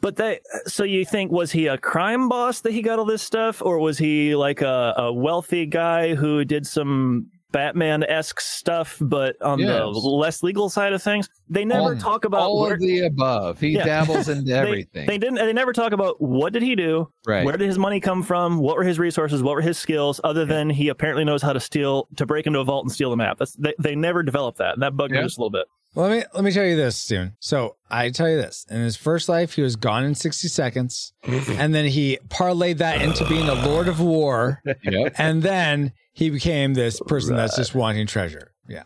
[0.00, 3.22] But they, so you think was he a crime boss that he got all this
[3.22, 8.98] stuff, or was he like a, a wealthy guy who did some Batman esque stuff,
[9.00, 11.28] but on the less legal side of things?
[11.48, 13.58] They never talk about all where, of the above.
[13.58, 13.84] He Yeah.
[13.84, 15.06] dabbles into everything.
[15.06, 15.36] They didn't.
[15.36, 17.44] They never talk about what did he do, right.
[17.44, 20.44] where did his money come from, what were his resources, what were his skills, other
[20.44, 23.16] than he apparently knows how to steal, to break into a vault and steal the
[23.16, 23.38] map.
[23.38, 25.66] That's they, they never developed that, and that bugged me just a little bit.
[25.94, 27.36] Let me let me tell you this, Steven.
[27.40, 31.12] So I tell you this: in his first life, he was gone in sixty seconds,
[31.24, 35.14] and then he parlayed that into being a Lord of War, Yep.
[35.18, 38.52] and then he became this person that's just wanting treasure.
[38.68, 38.84] Yeah.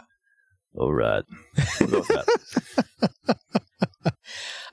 [0.74, 1.24] All right.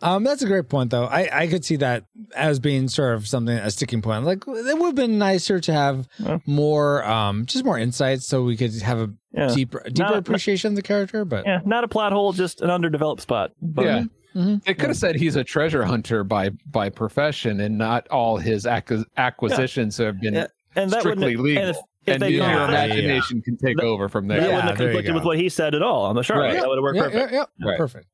[0.02, 0.16] We'll go with that.
[0.16, 1.06] Um, that's a great point, though.
[1.06, 4.24] I, I could see that as being sort of something a sticking point.
[4.26, 6.40] Like it would have been nicer to have Yeah.
[6.46, 9.48] more, um, just more insights, so we could have a Yeah.
[9.54, 11.26] deeper deeper Not- appreciation of the character.
[11.26, 13.52] But Yeah, not a plot hole, just an underdeveloped spot.
[13.62, 14.04] But Yeah.
[14.36, 14.64] Mhm.
[14.64, 18.66] They could have said he's a treasure hunter by by profession, and not all his
[18.66, 21.62] acquis- acquisitions have been Yeah, and that strictly wouldn't legal.
[21.64, 24.42] and if, if and they your Yeah, imagination can take That- over from that there.
[24.50, 26.44] Yeah, wouldn't have conflicted with what he said at all on the Charlotte.
[26.46, 26.60] Right.
[26.60, 27.32] That would have worked yeah, perfect.
[27.34, 27.68] yeah, yeah.
[27.70, 27.78] Right.
[27.80, 28.06] perfect.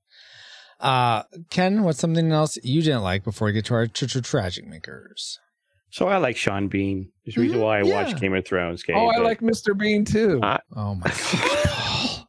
[0.80, 4.20] Uh, Ken, what's something else you didn't like before we get to our tr- tr-
[4.20, 5.40] tragic makers?
[5.90, 7.10] So I like Sean Bean.
[7.26, 7.94] There's a reason Mhm, why I yeah.
[7.94, 8.84] watched Game of Thrones.
[8.84, 9.78] Okay, oh, I like Mr.
[9.78, 10.42] Bean too.
[10.44, 12.26] Uh, Oh my god!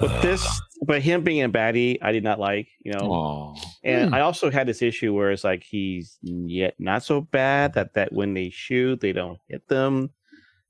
[0.00, 2.68] But this, but him being a baddie, I did not like.
[2.84, 3.54] You know, Aw.
[3.84, 4.14] and Hmm.
[4.14, 8.12] I also had this issue where it's like he's yet not so bad that that
[8.12, 10.10] when they shoot, they don't hit them.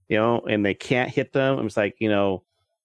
[0.09, 1.65] You know, and they can't hit them.
[1.67, 2.43] It's like you know,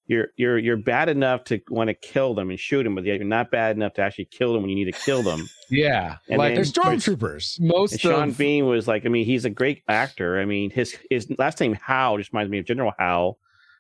[0.10, 3.18] you're you're you're bad enough to want to kill them and shoot them, but yet
[3.20, 5.48] you're not bad enough to actually kill them when you need to kill them.
[5.72, 7.60] Yeah, And like They're stormtroopers.
[7.60, 10.40] Most Sean Bean was like, I mean, he's a great actor.
[10.40, 13.38] I mean, his his last name Howe just reminds me of General Howe.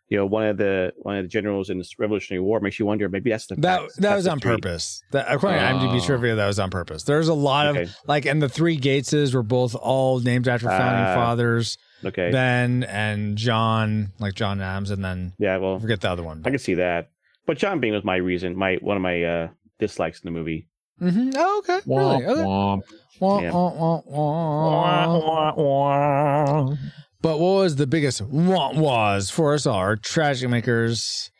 [0.07, 2.86] You know, one of the one of the generals in the Revolutionary War makes you
[2.86, 4.61] wonder maybe that's the That that was on street.
[4.61, 5.01] purpose.
[5.11, 6.05] That according to IMDb Oh.
[6.05, 7.03] trivia, that was on purpose.
[7.03, 7.82] There's a lot Okay.
[7.84, 11.77] of like, and the three Gateses were both all named after founding Ah, fathers.
[12.05, 16.23] Okay, Ben and John, like John Adams, and then yeah, I well, forget the other
[16.23, 16.43] one.
[16.45, 17.09] I can see that.
[17.45, 19.47] But John Bean was my reason, my one of my uh
[19.79, 20.67] dislikes in the movie.
[21.01, 21.31] Mm-hmm.
[21.35, 21.79] Oh, okay.
[21.87, 22.25] womp, Really?
[22.25, 22.41] Okay.
[22.41, 22.81] womp.
[23.19, 23.51] Wah, Yeah.
[23.51, 26.75] Wah, wah, wah.
[27.21, 31.31] But what was the biggest want was for us all, our tragic makers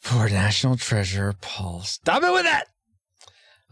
[0.00, 1.82] for National Treasure, Paul?
[1.82, 2.66] Stop it with that.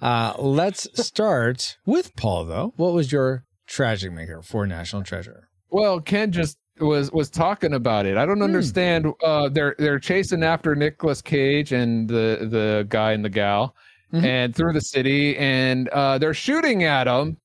[0.01, 2.72] Uh, let's start with Paul, though.
[2.76, 5.49] What was your tragic maker for National Treasure?
[5.75, 8.16] Well, Ken just was was talking about it.
[8.16, 9.07] I don't understand.
[9.25, 13.75] Uh, they're they're chasing after Nicolas Cage and the the guy and the gal,
[14.12, 14.25] Mhm.
[14.25, 17.39] and through the city, and uh, they're shooting at them,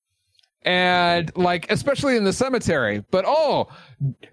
[0.61, 3.03] and like especially in the cemetery.
[3.09, 3.69] But oh,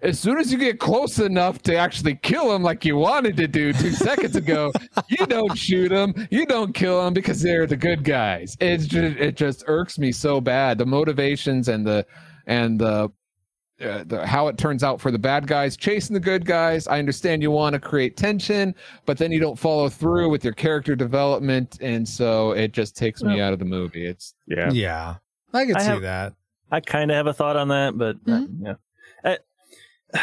[0.03, 3.47] as soon as you get close enough to actually kill them, like you wanted to
[3.47, 4.71] do two seconds ago,
[5.09, 8.55] you don't shoot them, you don't kill them because they're the good guys.
[8.59, 10.77] It's just it just irks me so bad.
[10.77, 12.05] The motivations and the
[12.45, 13.11] and the
[13.81, 16.87] uh, the, how it turns out for the bad guys chasing the good guys.
[16.87, 18.73] I understand you want to create tension,
[19.05, 23.21] but then you don't follow through with your character development, and so it just takes
[23.23, 24.05] me out of the movie.
[24.05, 25.15] It's Yeah, Yeah,
[25.53, 26.33] I can I see have- that.
[26.69, 28.73] I kind of have a thought on that, but uh, yeah.
[29.23, 29.35] Uh,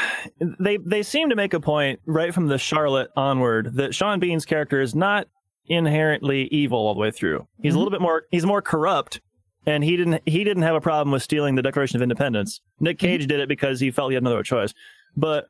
[0.60, 4.44] they they seem to make a point right from the Charlotte onward that Sean Bean's
[4.44, 5.28] character is not
[5.66, 7.46] inherently evil all the way through.
[7.62, 9.20] He's a little bit more he's more corrupt
[9.66, 12.60] and he didn't he didn't have a problem with stealing the Declaration of Independence.
[12.80, 14.72] Nick Cage did it because he felt he had no other choice.
[15.16, 15.46] But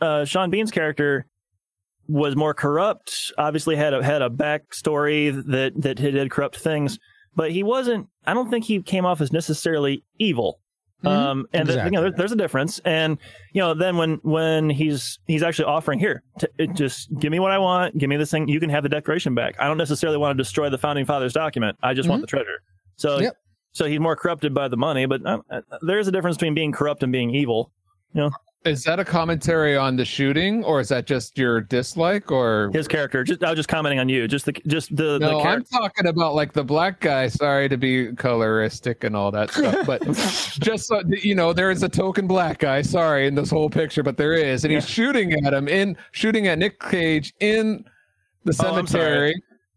[0.00, 1.26] uh, Sean Bean's character
[2.08, 3.32] was more corrupt.
[3.36, 6.98] Obviously had a had a backstory that that he did corrupt things,
[7.34, 8.08] but he wasn't.
[8.26, 10.60] I don't think he came off as necessarily evil.
[11.04, 11.10] Mhm.
[11.10, 12.78] Um, and the- you know, there, there's a difference.
[12.84, 13.18] And
[13.52, 17.38] you know, then when when he's he's actually offering here, to, it just give me
[17.38, 18.48] what I want, give me this thing.
[18.48, 19.56] You can have the Declaration back.
[19.58, 21.76] I don't necessarily want to destroy the founding fathers document.
[21.82, 22.62] I just want the treasure.
[22.96, 23.36] So Yep.
[23.72, 25.06] so he's more corrupted by the money.
[25.06, 27.72] But uh, uh, there is a difference between being corrupt and being evil.
[28.14, 28.30] You know.
[28.64, 32.88] is that a commentary on the shooting, or is that just your dislike, or His
[32.88, 33.22] character.
[33.22, 34.26] Just I was just commenting on you.
[34.26, 35.38] Just the just the, no?
[35.42, 37.28] the I'm talking about like the black guy.
[37.28, 41.82] Sorry to be coloristic and all that stuff, but just so you know, there is
[41.82, 42.80] a token black guy.
[42.82, 46.46] Sorry, in this whole picture, but there is, and he's shooting at him in shooting
[46.48, 47.84] at Nick Cage in
[48.44, 49.34] the Oh, cemetery.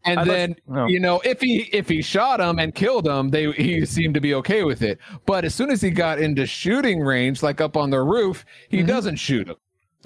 [0.09, 0.87] And I then oh.
[0.87, 4.21] you know if he if he shot him and killed him, they he seemed to
[4.21, 4.99] be okay with it.
[5.25, 8.77] But as soon as he got into shooting range, like up on the roof, he
[8.77, 8.87] mm-hmm.
[8.87, 9.55] doesn't shoot him.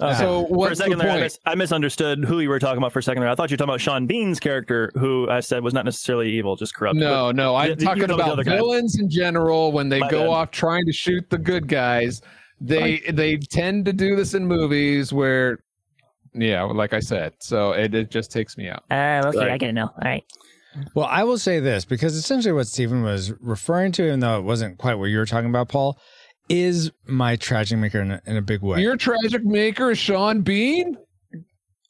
[0.00, 0.18] Okay.
[0.18, 2.92] So for a second the there, I, mis- I misunderstood who you were talking about
[2.92, 3.30] for a second there.
[3.30, 6.32] I thought you were talking about Sean Bean's character, who I said was not necessarily
[6.32, 6.96] evil, just corrupt.
[6.96, 8.56] No, no, I'm you talking about other guy.
[8.56, 9.70] villains in general.
[9.70, 10.28] When they My go bad.
[10.30, 12.22] off trying to shoot the good guys,
[12.60, 15.60] they they tend to do this in movies where,
[16.34, 17.34] yeah, like I said.
[17.40, 18.84] So it, it just takes me out.
[18.90, 19.50] Uh, okay, Right.
[19.52, 19.88] I get it now.
[19.94, 20.24] All right.
[20.94, 24.42] Well, I will say this because essentially what Stephen was referring to, even though it
[24.42, 25.98] wasn't quite what you were talking about, Paul,
[26.48, 28.80] is my tragic maker in a, in a big way.
[28.82, 30.96] Your tragic maker is Sean Bean.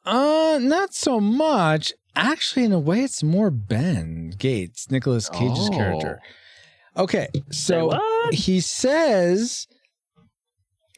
[0.04, 1.92] Uh, not so much.
[2.14, 5.76] Actually, in a way, it's more Ben Gates, Nicolas Cage's Oh.
[5.76, 6.20] character.
[6.96, 7.98] Okay, so
[8.32, 9.66] he says.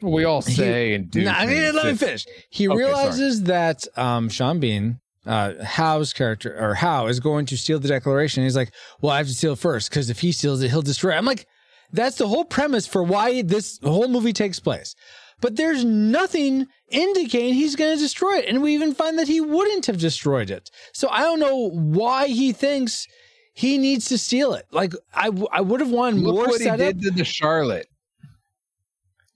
[0.03, 1.25] We all He- say and do.
[1.25, 2.27] Nah, I mean, let me finish.
[2.51, 7.57] He Okay, realizes that um, Sean Bean, uh, Howe's character or Howe is going to
[7.57, 8.43] steal the Declaration.
[8.45, 10.83] He's like, "Well, I have to steal it first because if he steals it, he'll
[10.83, 11.17] destroy." it.
[11.17, 11.47] I'm like,
[11.93, 14.95] that's the whole premise for why this whole movie takes place.
[15.41, 18.47] but there's nothing indicating he's going to destroy it.
[18.49, 20.71] And we even find that he wouldn't have destroyed it.
[20.95, 23.07] So I don't know why he thinks
[23.55, 24.65] he needs to steal it.
[24.73, 26.79] Like I, I would have wanted Look more what he setup.
[26.79, 27.87] did to the Charlotte.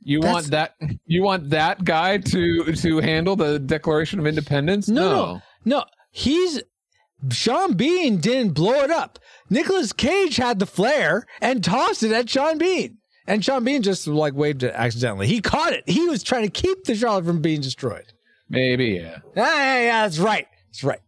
[0.02, 0.74] You That's- want that?
[1.06, 4.88] You want that guy to to handle the Declaration of Independence?
[4.88, 5.84] No, no, no.
[6.10, 6.62] He's
[7.30, 9.18] Sean Bean didn't blow it up.
[9.50, 12.96] Nicolas Cage had the flare and tossed it at Sean Bean.
[13.26, 15.26] And Sean Bean just like waved it accidentally.
[15.26, 15.84] He caught it.
[15.88, 18.06] He was trying to keep the Charlotte from being destroyed.
[18.48, 19.18] maybe yeah.
[19.36, 20.46] Ah, yeah, yeah, that's right.
[20.68, 21.00] That's right.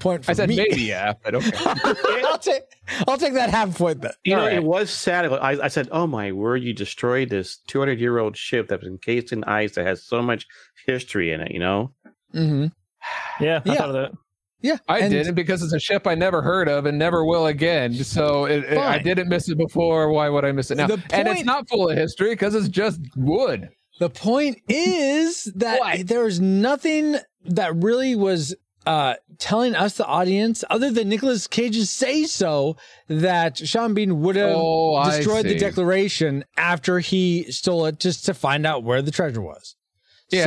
[0.00, 0.56] Point for I said me.
[0.56, 1.50] maybe yeah, but okay.
[2.24, 2.62] I'll take
[3.08, 4.12] I'll take that half point then.
[4.24, 4.56] You know, All right.
[4.56, 5.26] it was sad.
[5.32, 6.62] I, I said, "Oh my word!
[6.62, 10.22] You destroyed this 200 year old ship that was encased in ice that has so
[10.22, 10.46] much
[10.86, 11.92] history in it." You know,
[12.34, 12.66] Mm-hmm.
[13.44, 13.74] Yeah, I Yeah.
[13.74, 14.12] thought of that.
[14.60, 14.76] Yeah.
[14.88, 17.92] I and- didn't because it's a ship I never heard of and never will again.
[17.94, 20.10] So it, it- I didn't miss it before.
[20.12, 20.88] Why would I miss it now?
[21.10, 23.68] And it's not full of history because it's just wood.
[24.00, 28.54] The point is that there's nothing that really was
[28.88, 32.76] uh, telling us, the audience, other than Nicolas Cage's say so,
[33.08, 35.58] that Sean Bean would have Oh, destroyed the.
[35.58, 39.76] Declaration after he stole it just to find out where the treasure was.
[40.30, 40.44] Yeah.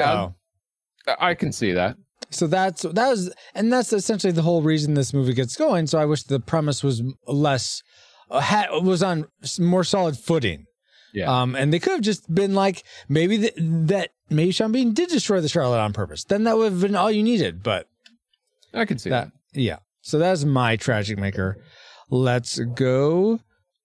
[1.07, 1.97] So, I can see that.
[2.29, 5.87] so that's that was, and that's essentially the whole reason this movie gets going.
[5.87, 7.81] So I wish the premise was less
[8.29, 9.27] uh, had was on
[9.59, 10.65] more solid footing.
[11.13, 11.41] Yeah.
[11.41, 15.09] Um, and they could have just been like, maybe th- that maybe Sean Bean did
[15.09, 16.23] destroy the Charlotte on purpose.
[16.23, 17.61] Then that would have been all you needed.
[17.63, 17.87] But
[18.74, 19.32] I can see that.
[19.53, 19.78] that, yeah.
[20.01, 21.63] So that's my tragic maker.
[22.09, 23.39] Let's go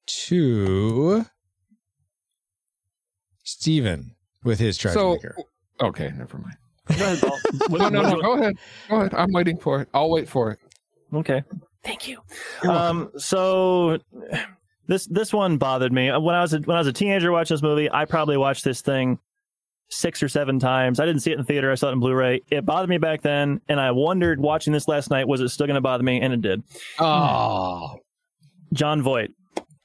[0.06, 1.26] to
[3.44, 4.14] Steven
[4.44, 5.36] with his tragic So, maker.
[5.80, 6.56] okay, never mind.
[6.98, 7.22] Go ahead,
[7.70, 8.20] No, no, no.
[8.22, 8.56] Go ahead.
[8.88, 9.14] Go ahead.
[9.14, 9.88] I'm waiting for it.
[9.92, 10.58] I'll wait for it.
[11.12, 11.42] Okay.
[11.84, 12.20] Thank you.
[12.68, 13.98] Um, so
[14.88, 17.54] this this one bothered me when I was a, when I was a teenager watching
[17.54, 17.90] this movie.
[17.90, 19.18] I probably watched this thing
[19.88, 20.98] six or seven times.
[21.00, 21.70] I didn't see it in the theater.
[21.70, 22.40] I saw it in Blu-ray.
[22.50, 25.66] It bothered me back then, and I wondered watching this last night was it still
[25.66, 26.62] going to bother me, and it did.
[26.98, 27.96] Oh.
[28.72, 29.30] Jon Voight.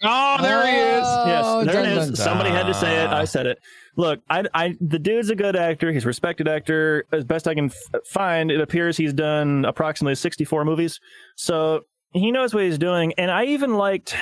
[0.04, 1.04] Oh, there he is.
[1.06, 2.08] Oh, yes, Oh, there dun, it is.
[2.08, 3.10] dun, Somebody had to say it.
[3.10, 3.60] I said it.
[3.98, 5.92] Look, I, I, the dude's a good actor.
[5.92, 7.06] He's a respected actor.
[7.12, 11.00] As best I can f- find, it appears he's done approximately 64 movies.
[11.36, 11.82] So
[12.14, 13.14] he knows what he's doing.
[13.20, 14.16] And I even liked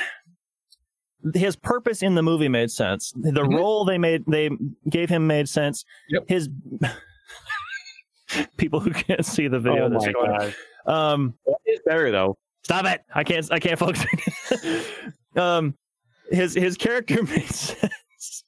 [1.34, 3.12] his purpose in the movie made sense.
[3.16, 3.54] The Mhm.
[3.56, 4.50] role they made, they
[4.88, 5.84] gave him made sense.
[6.08, 6.24] Yep.
[6.28, 6.48] His
[8.56, 9.86] people who can't see the video.
[9.86, 10.54] oh that's my going god,
[10.86, 12.38] Um, it's better though.
[12.64, 13.00] Stop it!
[13.14, 13.50] I can't.
[13.52, 14.04] I can't focus.
[15.36, 15.74] um,
[16.30, 18.44] his his character makes sense.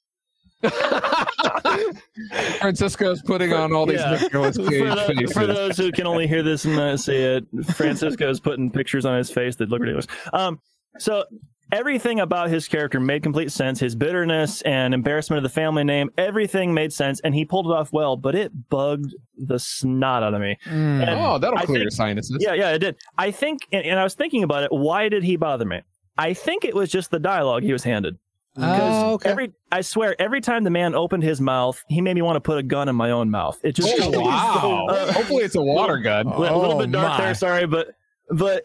[2.59, 4.17] Francisco's putting on all these Yeah.
[4.21, 5.33] Nicolas For, Cage tho- faces.
[5.33, 9.17] for those who can only hear this and not see it, Francisco's putting pictures on
[9.17, 10.07] his face that look ridiculous.
[10.31, 10.59] Um,
[10.99, 11.25] so
[11.73, 13.79] everything about his character made complete sense.
[13.79, 17.71] His bitterness and embarrassment of the family name, everything made sense, and he pulled it
[17.73, 18.15] off well.
[18.15, 20.57] But it bugged the snot out of me.
[20.65, 21.05] Mm.
[21.19, 22.37] Oh, that'll I clear your think- sinuses.
[22.39, 22.95] Yeah, yeah, it did.
[23.17, 24.69] I think, and, and I was thinking about it.
[24.71, 25.81] Why did he bother me?
[26.17, 28.17] I think it was just the dialogue he was handed.
[28.55, 29.31] Because Oh, okay.
[29.31, 32.39] every, I swear, every time the man opened his mouth, he made me want to
[32.39, 33.59] put a gun in my own mouth.
[33.63, 34.85] It just Oh, wow.
[34.91, 36.27] Uh, Hopefully it's a water gun.
[36.27, 37.25] a little, little Oh, bit dark my.
[37.25, 37.95] there, sorry, but
[38.29, 38.63] but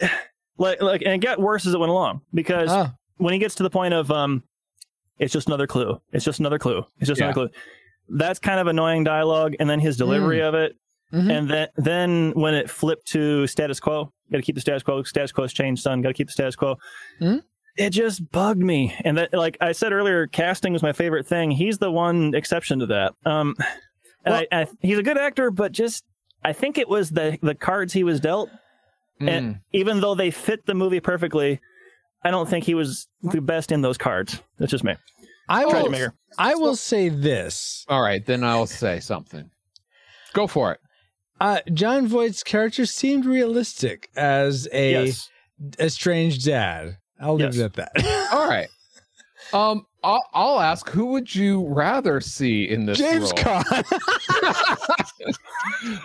[0.59, 2.91] like like, and it got worse as it went along because Oh.
[3.19, 4.43] When he gets to the point of um,
[5.19, 6.01] it's just another clue.
[6.13, 6.85] It's just another clue.
[6.99, 7.27] It's just Yeah.
[7.27, 7.59] another clue.
[8.09, 10.77] That's kind of annoying dialogue, and then his delivery of it,
[11.13, 11.31] Mhm.
[11.31, 15.03] and then then when it flipped to status quo, got to keep the status quo.
[15.03, 16.01] Status quo's changed, son.
[16.01, 16.77] Got to keep the status quo.
[17.21, 17.43] Mhm.
[17.77, 21.51] It just bugged me, and that, like I said earlier, casting was my favorite thing.
[21.51, 23.13] He's the one exception to that.
[23.25, 23.55] Um,
[24.25, 26.05] and Well- I, I, he's a good actor, but just
[26.45, 28.49] I think it was the the cards he was dealt,
[29.21, 29.29] Mm.
[29.31, 31.61] and even though they fit the movie perfectly,
[32.23, 34.41] I don't think he was the best in those cards.
[34.59, 34.95] That's just me.
[35.49, 35.91] I Tragic will.
[35.91, 36.15] maker.
[36.37, 37.85] I will say this.
[37.89, 39.51] All right, then I'll say something.
[40.35, 40.81] Go for it.
[41.41, 45.29] Uh, Jon Voight's character seemed realistic as a Yes.
[45.79, 46.99] estranged dad.
[47.21, 47.57] I'll leave Yes.
[47.59, 48.29] it at that.
[48.33, 48.69] All right.
[49.53, 53.63] Um, I'll, I'll ask, who would you rather see in this James role?
[53.63, 53.85] Caan.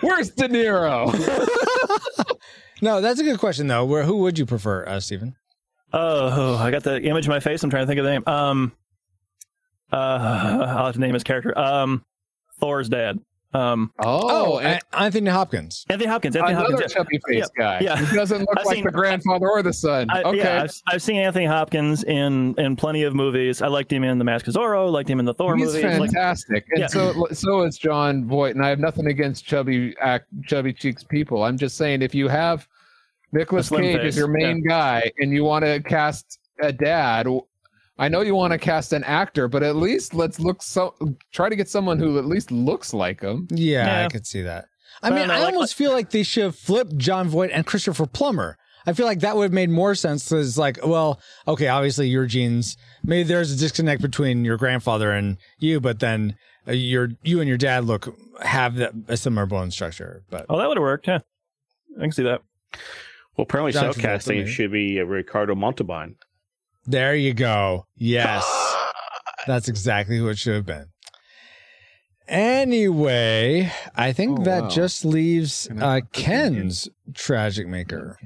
[0.00, 1.12] Where's De Niro?
[2.82, 3.84] no, that's a good question though.
[3.84, 5.36] Where who would you prefer, uh, Stephen?
[5.96, 7.62] Oh, I got the image in my face.
[7.62, 8.24] I'm trying to think of the name.
[8.26, 8.72] Um,
[9.92, 11.56] uh, I'll have to name his character.
[11.56, 12.04] Um,
[12.58, 13.18] Thor's dad.
[13.52, 15.84] Um, Oh, A- Anthony Hopkins.
[15.88, 16.34] Anthony Hopkins.
[16.34, 16.92] Anthony another Hopkins.
[16.92, 16.98] yeah.
[16.98, 17.78] chubby face guy.
[17.80, 17.96] yeah.
[18.04, 20.10] He doesn't look I've like seen- the grandfather or the son.
[20.10, 20.38] I, okay.
[20.38, 23.62] Yeah, I've, I've seen Anthony Hopkins in in plenty of movies.
[23.62, 24.90] I liked him in The Mask of Zorro.
[24.90, 25.84] Liked him in the Thor He's movies.
[25.84, 26.86] Like, fantastic, and Yeah.
[26.88, 28.56] so so is Jon Voight.
[28.56, 31.44] And I have nothing against chubby act, chubby cheeks people.
[31.44, 32.66] I'm just saying, if you have
[33.34, 37.26] Nicolas slim Cage face, as your main guy, and you want to cast a dad,
[37.98, 40.94] I know you want to cast an actor, but at least let's look so
[41.32, 43.46] try to get someone who at least looks like him.
[43.50, 44.66] Yeah, I could see that.
[45.02, 47.50] I I mean, don't I like- almost feel like they should have flipped Jon Voight
[47.52, 48.56] and Christopher Plummer.
[48.86, 51.18] I feel like that would have made more sense because, like, well,
[51.48, 56.36] okay, obviously your genes, maybe there's a disconnect between your grandfather and you, but then
[56.68, 60.22] uh, your you and your dad look have that, a similar bone structure.
[60.30, 61.06] But Oh, that would have worked.
[61.08, 61.20] Yeah,
[61.98, 62.42] I can see that.
[63.36, 64.50] Well, apparently, John Travolta, casting maybe.
[64.50, 66.16] should be uh, Ricardo Montalban.
[66.86, 67.86] there you go.
[67.96, 68.44] Yes,
[69.46, 70.86] that's exactly who it should have been.
[72.26, 74.68] Anyway, I think Oh, that wow.
[74.70, 76.06] just leaves uh, put them in?
[76.12, 78.18] Ken's tragic maker.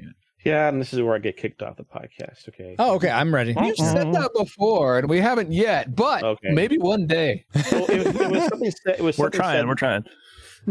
[0.45, 2.47] Yeah, and this is where I get kicked off the podcast.
[2.47, 2.75] Okay.
[2.79, 3.53] Oh, okay, I'm ready.
[3.61, 6.51] You've said that before, and we haven't yet, but Okay.
[6.51, 7.43] maybe one day.
[7.71, 8.71] Well, it, it was something.
[8.85, 9.57] Said, it was We're something trying.
[9.59, 10.03] Said, We're trying.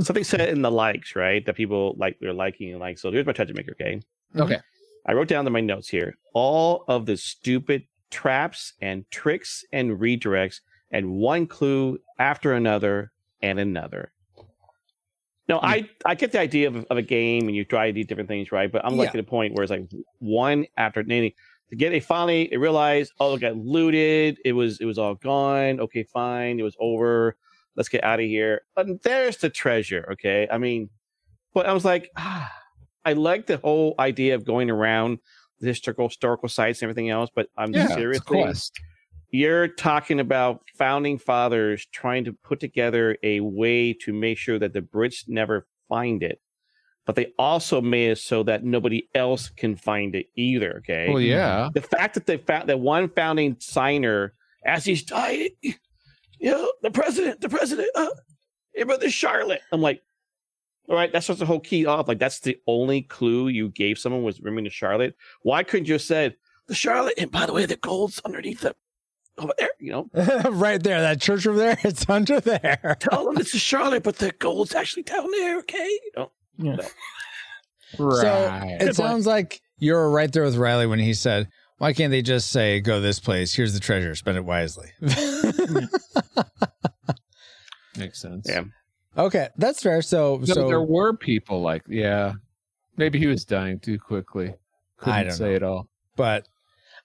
[0.02, 1.44] Something said in the likes, right?
[1.46, 2.98] That people like they're liking and like.
[2.98, 3.72] So here's my tragic maker.
[3.72, 4.00] Okay.
[4.36, 4.58] Okay.
[5.06, 9.98] I wrote down in my notes here all of the stupid traps and tricks and
[9.98, 14.12] redirects and one clue after another and another.
[15.48, 18.28] No, I, I get the idea of, of a game and you try these different
[18.28, 18.70] things, right?
[18.70, 19.20] But I'm like Yeah.
[19.20, 21.34] at a point where it's like one after many
[21.70, 25.14] to get it finally they realized, oh, it got looted, it was it was all
[25.14, 25.80] gone.
[25.80, 27.36] Okay, fine, it was over.
[27.78, 28.60] Let's get out of here.
[28.76, 30.06] And there's the treasure.
[30.12, 30.46] Okay.
[30.50, 30.90] I mean,
[31.54, 32.52] but I was like, ah,
[33.06, 35.20] I like the whole idea of going around
[35.60, 38.52] the historical historical sites and everything else, but I'm Yeah, seriously
[39.30, 44.72] you're talking about founding fathers trying to put together a way to make sure that
[44.72, 46.40] the Brits never find it,
[47.04, 50.78] but they also made it so that nobody else can find it either.
[50.78, 51.08] Okay.
[51.08, 51.68] Well, yeah.
[51.74, 54.32] The fact that they found that one founding signer,
[54.64, 55.50] as he's dying,
[56.40, 58.08] you know, the president, the president, uh,
[58.74, 59.60] hey, brother Charlotte.
[59.72, 60.02] I'm like,
[60.88, 62.08] all right, that's just the whole key off.
[62.08, 65.14] Like, that's the only clue you gave someone was remembering the Charlotte.
[65.42, 66.36] Why couldn't you have said
[66.66, 67.14] the Charlotte?
[67.18, 68.74] And by the way, the gold's underneath the
[69.36, 69.70] over there.
[69.78, 70.10] You know,
[70.50, 72.96] right there, that church over there, it's under there.
[73.00, 75.58] tell them it's a Charlotte, but the gold's actually down there.
[75.58, 75.88] Okay.
[75.88, 76.76] You know, Yeah.
[77.98, 78.20] Right.
[78.80, 81.48] So it sounds like you're right there with Riley when he said,
[81.78, 83.54] "Why can't they just say go this place?
[83.54, 84.14] Here's the treasure.
[84.14, 84.90] Spend it wisely."
[87.96, 88.46] Makes sense.
[88.48, 88.64] Yeah.
[89.16, 90.02] okay, that's fair.
[90.02, 92.34] So, No, so there were people like, yeah.
[92.96, 94.54] Maybe he was dying too quickly.
[94.98, 95.54] Couldn't I don't say know.
[95.56, 95.88] it all.
[96.16, 96.46] but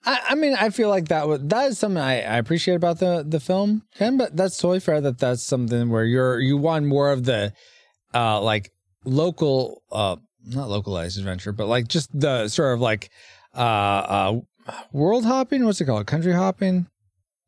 [0.04, 2.98] I, I mean, I feel like that was that is something I, I appreciate about
[2.98, 4.16] the the film, Ken.
[4.16, 5.00] But that's totally fair.
[5.00, 7.52] That that's something where you're you want more of the
[8.12, 8.72] uh like
[9.04, 10.16] local uh
[10.46, 13.10] not localized adventure, but like just the sort of like
[13.56, 14.40] uh uh
[14.92, 15.64] world hopping.
[15.64, 16.06] What's it called?
[16.06, 16.86] Country hopping.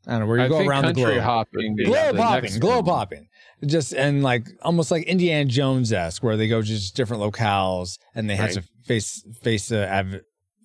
[0.06, 1.18] I don't know where you I go around the globe.
[1.20, 1.76] hopping.
[1.76, 3.28] globe hopping, globe hopping.
[3.64, 7.98] Just and like almost like Indiana Jones esque, where they go to just different locales
[8.14, 10.20] and they have to face face a av-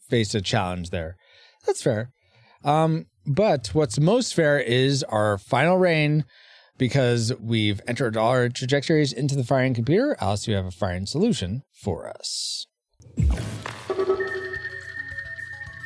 [0.09, 1.15] face a challenge there.
[1.65, 2.11] That's fair.
[2.63, 6.25] Um, but what's most fair is our final reign
[6.77, 10.17] because we've entered all our trajectories into the firing computer.
[10.19, 12.67] Alice, you have a firing solution for us.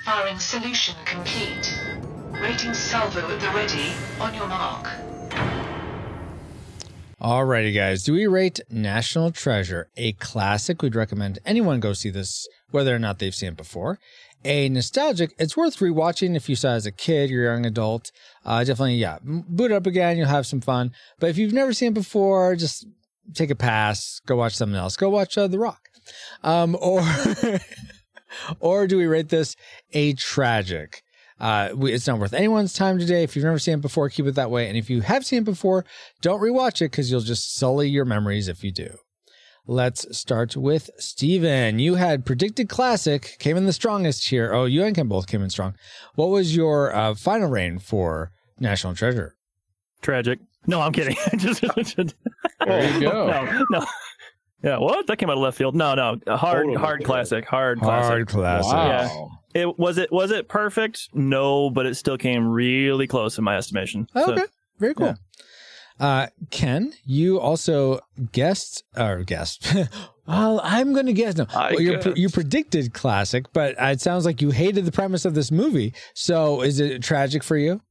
[0.06, 1.82] Firing solution complete.
[2.40, 3.92] Rating salvo at the ready.
[4.20, 4.86] On your mark.
[7.20, 8.04] Alrighty, guys.
[8.04, 10.84] Do we rate National Treasure a classic?
[10.84, 13.98] We'd recommend anyone go see this, whether or not they've seen it before.
[14.44, 18.12] A nostalgic, it's worth rewatching if you saw it as a kid or young adult.
[18.46, 20.18] Uh, definitely, yeah, boot it up again.
[20.18, 20.92] You'll have some fun.
[21.20, 22.86] But if you've never seen it before, just
[23.34, 24.22] take a pass.
[24.28, 24.98] Go watch something else.
[24.98, 25.90] Go watch uh, The Rock.
[26.44, 27.02] Um, or,
[28.60, 29.56] or do we rate this
[29.94, 31.02] a tragic?
[31.40, 33.24] Uh, we, it's not worth anyone's time today.
[33.24, 34.68] If you've never seen it before, keep it that way.
[34.70, 35.84] And if you have seen it before,
[36.22, 38.98] don't rewatch it because you'll just sully your memories if you do.
[39.68, 41.80] Let's start with Steven.
[41.80, 44.54] You had predicted classic, came in the strongest here.
[44.54, 45.76] Oh, you and Ken both came in strong.
[46.14, 49.36] What was your uh, final reign for National Treasure?
[50.02, 50.40] Tragic.
[50.68, 51.18] No, I'm kidding.
[51.38, 53.28] Just- There you go.
[53.72, 53.86] no, no.
[54.64, 55.06] Yeah, what?
[55.08, 55.76] That came out of left field.
[55.76, 56.20] No, no.
[56.28, 56.76] A hard, Totally.
[56.76, 57.46] hard classic.
[57.46, 58.10] Hard classic.
[58.10, 58.74] Hard classic.
[58.74, 59.32] Wow.
[59.54, 61.10] It was it was it perfect?
[61.14, 64.08] No, but it still came really close in my estimation.
[64.14, 64.44] So, Okay,
[64.80, 65.16] very cool.
[65.98, 68.02] Uh, Ken, you also
[68.34, 69.74] guessed or guessed.
[70.28, 71.38] well, I'm going to guess.
[71.38, 72.18] No, well, you're, guessed.
[72.18, 75.94] you predicted classic, but it sounds like you hated the premise of this movie.
[76.14, 77.82] So, is it tragic for you?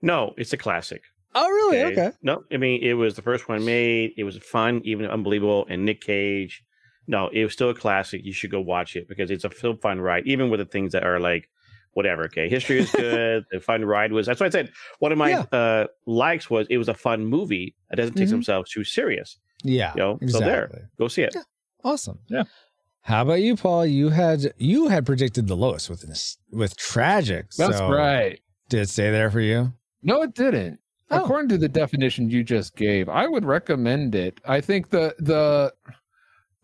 [0.00, 1.02] No, it's a classic.
[1.34, 1.82] Oh, really?
[1.84, 2.10] Okay.
[2.22, 4.12] No, I mean it was the first one made.
[4.16, 5.66] It was fun, even unbelievable.
[5.68, 6.62] And Nick Cage.
[7.08, 8.20] No, it was still a classic.
[8.24, 10.92] You should go watch it because it's a still fun ride, even with the things
[10.92, 11.48] that are like
[11.94, 12.24] whatever.
[12.24, 13.44] Okay, history is good.
[13.50, 14.26] the fun ride was.
[14.26, 14.70] That's why I said
[15.00, 15.44] one of my Yeah.
[15.52, 17.74] uh, likes was it was a fun movie.
[17.90, 18.32] that doesn't take Mhm.
[18.32, 19.38] themselves too serious.
[19.64, 19.92] Yeah.
[19.94, 21.34] You know, so there, go see it.
[21.84, 22.20] Awesome.
[22.28, 22.44] Yeah.
[23.02, 23.84] How about you, Paul?
[23.84, 27.46] You had you had predicted the lowest with this with tragic.
[27.58, 28.38] That's so right.
[28.68, 29.72] Did it stay there for you?
[30.04, 30.78] No, it didn't.
[31.12, 31.24] Oh.
[31.24, 34.40] According to the definition you just gave, I would recommend it.
[34.46, 35.72] I think the the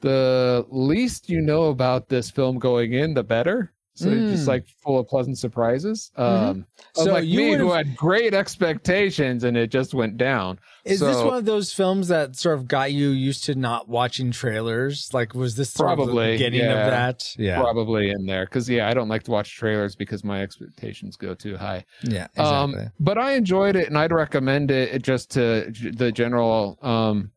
[0.01, 3.73] the least you know about this film going in, the better.
[3.99, 4.49] So you're just Mm.
[4.49, 6.13] like full of pleasant surprises.
[6.17, 6.23] Mhm.
[6.23, 10.61] Um, So so like you me, who had great expectations, and it just went down.
[10.85, 14.31] Is this one of those films that sort of got you used to not watching
[14.31, 15.11] trailers?
[15.13, 16.85] Like, was this sort of the Probably, beginning yeah.
[16.85, 17.35] of that?
[17.37, 21.17] Yeah, Probably in there because yeah, I don't like to watch trailers because my expectations
[21.17, 21.85] go too high.
[22.03, 22.93] yeah, Um, exactly.
[23.01, 27.33] but I enjoyed it, and I'd recommend it just to the general um,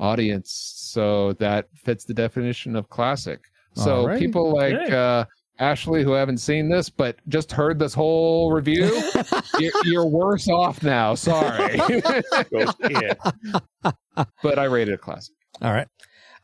[0.00, 0.50] audience.
[0.92, 3.40] So that fits the definition of classic.
[3.74, 4.18] So Alright.
[4.18, 4.90] people like Yay.
[4.90, 5.24] uh,
[5.58, 9.02] Ashley who haven't seen this but just heard this whole review,
[9.58, 11.14] you're, you're worse off now.
[11.14, 11.76] Sorry,
[12.50, 13.14] yeah.
[14.42, 15.34] but I rated it classic.
[15.60, 15.88] All right.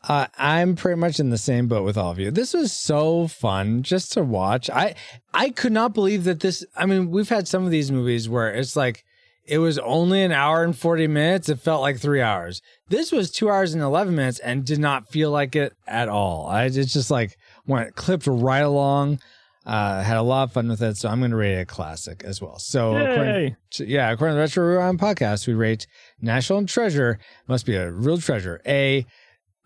[0.07, 2.29] Uh, I'm pretty much in the same boat with all of you.
[2.29, 4.69] This was so fun just to watch.
[4.69, 4.93] I
[5.33, 6.63] I could not believe that this.
[6.75, 9.03] I mean, we've had some of these movies where it's like
[9.47, 11.49] it was only an hour and 40 minutes.
[11.49, 12.61] It felt like three hours.
[12.89, 16.47] This was two hours and 11 minutes and did not feel like it at all.
[16.47, 17.35] I it's just like
[17.67, 19.19] went clipped right along.
[19.65, 21.65] Uh, had a lot of fun with it, so I'm going to rate it a
[21.65, 22.59] classic as well.
[22.59, 25.87] So, according to- yeah, according to the Retro Rewind podcast, we rate
[26.21, 29.07] National Treasure must be a real treasure, a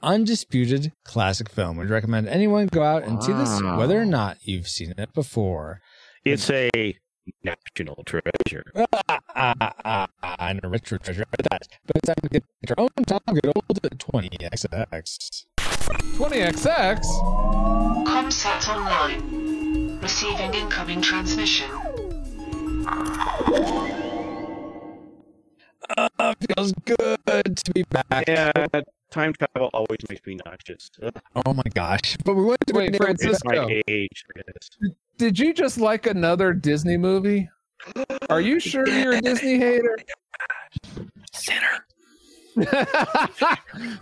[0.01, 1.75] undisputed classic film.
[1.75, 5.81] We'd recommend anyone go out and see this, whether or not you've seen it before.
[6.23, 6.69] It's a
[7.43, 8.63] national treasure.
[8.75, 11.67] Ah, ah, ah, ah, and a retro treasure at that.
[11.85, 15.45] But it's time to get our own time, good old at 20XX.
[15.97, 16.99] 20XX.
[18.05, 19.99] Comsat online.
[20.01, 21.69] Receiving incoming transmission.
[25.97, 28.25] Uh, feels good to be back.
[28.27, 28.51] Yeah,
[29.09, 30.89] time travel always makes me nauseous.
[31.01, 31.11] Ugh,
[31.45, 32.15] Oh my gosh.
[32.23, 33.67] But we went to Wait, Francisco.
[33.67, 34.25] my age.
[34.37, 34.41] I.
[35.17, 37.49] Did you just like another Disney movie?
[38.29, 39.97] Are you sure you're a Disney hater?
[41.33, 41.85] Sinner.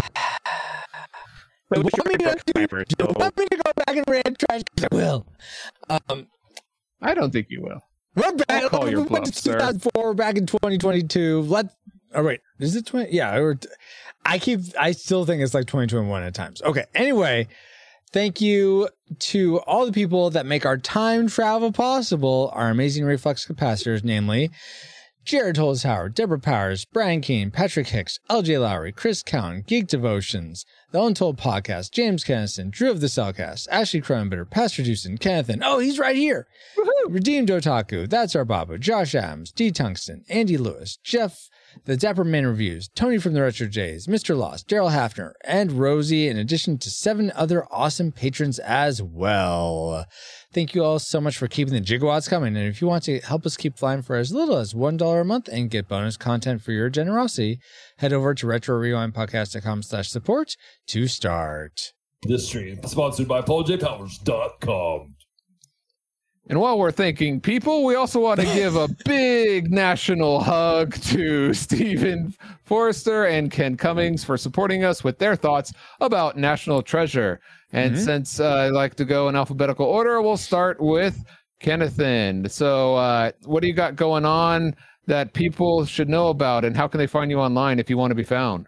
[1.70, 4.06] But You we want me to remember, do you want me to go back and
[4.08, 4.62] rant trash?
[4.92, 5.28] I will.
[5.90, 6.28] Um,
[7.02, 7.82] I don't think you will.
[8.16, 8.64] We're back.
[8.64, 9.54] I'll call your we went to bluff, sir.
[9.54, 10.04] 2004.
[10.04, 11.42] We're back in 2022.
[11.42, 11.68] Let.
[12.16, 13.14] Oh wait, is it 20?
[13.14, 13.56] Yeah, we're,
[14.26, 14.62] I keep.
[14.80, 16.62] I still think it's like 2021 at times.
[16.62, 16.86] Okay.
[16.96, 17.48] Anyway,
[18.14, 18.90] thank you
[19.20, 22.50] to all the people that make our time travel possible.
[22.54, 24.52] Our amazing reflex capacitors, namely.
[25.28, 30.66] Jared Holz Howard, Deborah Powers, Brian Keane, Patrick Hicks, LJ Lowry, Chris Cowan, Geek Devotions,
[30.92, 35.66] The Untold Podcast, James Kennison, Drew of the Cellcast, Ashley Cronenbitter, Pastor Dewson, Kenneth, and
[35.66, 36.48] oh, he's right here.
[37.10, 41.50] Redeemed Otaku, That's Our Babu, Josh Adams, D Tungsten, Andy Lewis, Jeff,
[41.86, 44.38] The Dapper Man Reviews, Tony from the Retro Jays, Mr.
[44.38, 50.06] Lost, Daryl Hafner, and Rosie, in addition to seven other awesome patrons as well.
[50.54, 52.56] Thank you all so much for keeping the gigawatts coming.
[52.56, 55.24] And if you want to help us keep flying for as little as $1 a
[55.24, 57.60] month and get bonus content for your generosity,
[57.98, 60.56] head over to retrorewindpodcast.com slash support
[60.88, 61.94] to start.
[62.24, 65.17] This stream is sponsored by PaulJPowers.com.
[66.50, 71.54] And while we're thanking people, we also want to give a big national hug to
[71.54, 72.34] Stephen
[72.64, 77.42] Forrester and Ken Cummings for supporting us with their thoughts about National Treasure.
[77.74, 81.22] And since uh, I like to go in alphabetical order, we'll start with
[81.60, 82.48] Kennethan.
[82.48, 84.74] So, uh, what do you got going on
[85.06, 88.12] that people should know about, and how can they find you online if you want
[88.12, 88.68] to be found?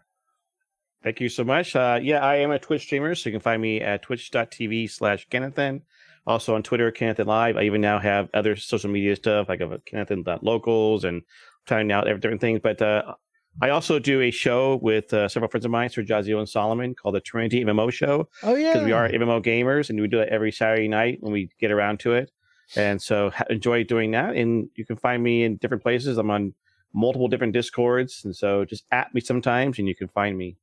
[1.02, 1.76] Thank you so much.
[1.76, 5.28] Uh, yeah, I am a Twitch streamer, so you can find me at twitch.tv slash
[5.30, 5.84] Kennethan.
[6.30, 7.58] Also on Twitter, Kennethan Live.
[7.58, 11.24] I even now have other social media stuff, like of Kennethan.locals and
[11.66, 12.60] trying out every different things.
[12.62, 13.16] But uh,
[13.64, 16.94] I also do a show with uh, several friends of mine, Sir Jazio and Solomon,
[16.94, 18.30] called the Trinity MMO Show.
[18.44, 18.74] Oh, yeah.
[18.74, 21.72] Because we are MMO gamers, and we do it every Saturday night when we get
[21.72, 22.32] around to it.
[22.76, 24.36] And so ha- enjoy doing that.
[24.36, 26.20] And you can find me in different places.
[26.20, 26.54] I'm on
[26.94, 28.22] multiple different Discords.
[28.24, 30.58] And so just at me sometimes, and you can find me.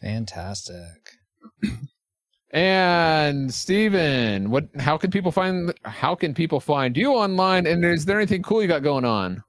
[0.00, 1.18] Fantastic.
[2.52, 8.06] And Steven, what how can people find how can people find you online and is
[8.06, 9.44] there anything cool you got going on?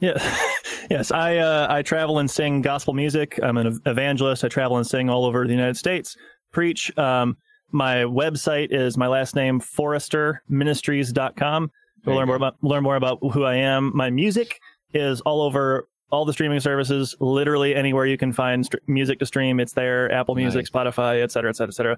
[0.00, 0.18] Yeah,
[0.90, 1.10] yes.
[1.10, 3.40] I uh, I travel and sing gospel music.
[3.42, 4.44] I'm an evangelist.
[4.44, 6.14] I travel and sing all over the United States.
[6.52, 6.94] Preach.
[6.98, 7.38] Um,
[7.70, 11.70] my website is my last name forresterministries.com.
[12.04, 13.92] You'll learn more about learn more about who I am.
[13.94, 14.60] My music
[14.92, 17.16] is all over all the streaming services.
[17.18, 20.12] Literally anywhere you can find st- music to stream, it's there.
[20.12, 21.96] Apple Music, Spotify, et cetera, et cetera, et cetera.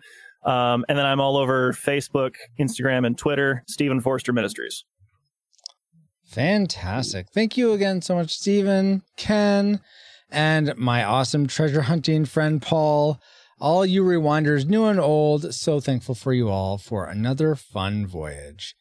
[0.50, 3.64] Um, and then I'm all over Facebook, Instagram, and Twitter.
[3.66, 4.84] Stephen Forrester Ministries.
[6.26, 7.26] Fantastic.
[7.34, 9.80] Thank you again so much, Stephen, Ken,
[10.30, 13.20] and my awesome treasure hunting friend, Paul.
[13.60, 18.74] All you rewinders, new and old, so thankful for you all for another fun voyage.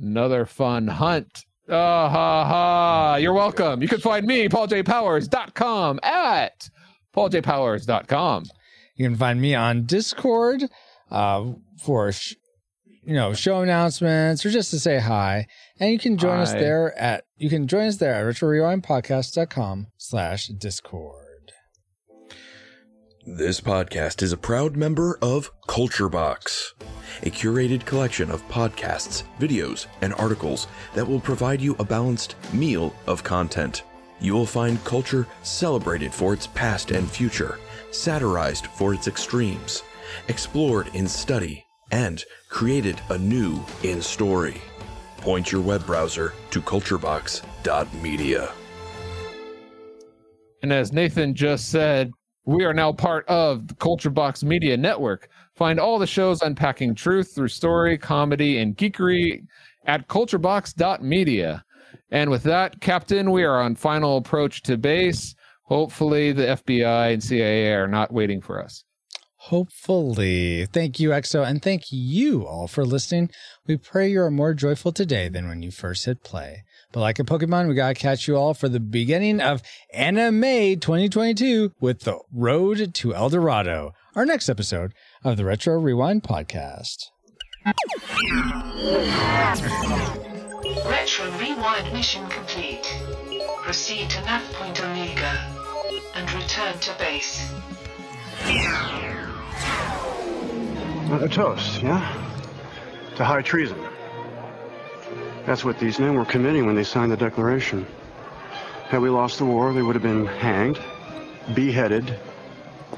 [0.00, 1.44] Another fun hunt.
[1.68, 3.16] Uh, ha, ha.
[3.16, 3.82] You're welcome.
[3.82, 6.70] You can find me, pauljpowers.com, at
[7.14, 8.44] pauljpowers.com.
[8.96, 10.64] You can find me on Discord
[11.10, 11.52] uh,
[11.82, 12.34] for sh-
[13.04, 15.46] you know show announcements or just to say hi.
[15.78, 20.48] And you can join us there at you can join us there at retrorewindpodcast.com slash
[20.48, 21.27] discord.
[23.36, 26.72] This podcast is a proud member of Culture Box,
[27.22, 32.94] a curated collection of podcasts, videos, and articles that will provide you a balanced meal
[33.06, 33.82] of content.
[34.18, 37.58] You will find culture celebrated for its past and future,
[37.90, 39.82] satirized for its extremes,
[40.28, 44.62] explored in study, and created anew in story.
[45.18, 48.50] Point your web browser to culturebox.media.
[50.62, 52.10] And as Nathan just said,
[52.48, 55.28] we are now part of the Culture Box Media Network.
[55.54, 59.42] Find all the shows unpacking truth through story, comedy, and geekery
[59.84, 61.62] at culturebox.media.
[62.10, 65.34] And with that, Captain, we are on final approach to base.
[65.64, 68.82] Hopefully, the FBI and CIA are not waiting for us.
[69.36, 70.64] Hopefully.
[70.72, 73.28] Thank you, EXO, and thank you all for listening.
[73.66, 76.64] We pray you are more joyful today than when you first hit play.
[76.92, 79.62] But like a Pokemon, we gotta catch you all for the beginning of
[79.92, 86.22] Anime 2022 with the Road to El Dorado, our next episode of the Retro Rewind
[86.22, 87.08] podcast.
[90.86, 92.86] Retro Rewind mission complete.
[93.62, 95.54] Proceed to nav point Omega
[96.14, 97.52] and return to base.
[101.10, 102.14] Uh, A toast, yeah?
[103.16, 103.76] To high treason.
[105.48, 107.86] That's what these men were committing when they signed the Declaration.
[108.88, 110.78] Had we lost the war, they would have been hanged,
[111.54, 112.18] beheaded,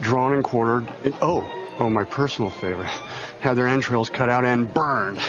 [0.00, 0.92] drawn and quartered,
[1.22, 1.48] oh,
[1.78, 2.90] oh, my personal favorite,
[3.38, 5.20] had their entrails cut out and burned.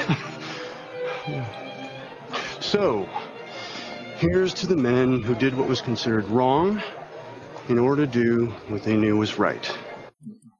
[2.60, 3.08] so,
[4.18, 6.82] here's to the men who did what was considered wrong
[7.70, 9.72] in order to do what they knew was right.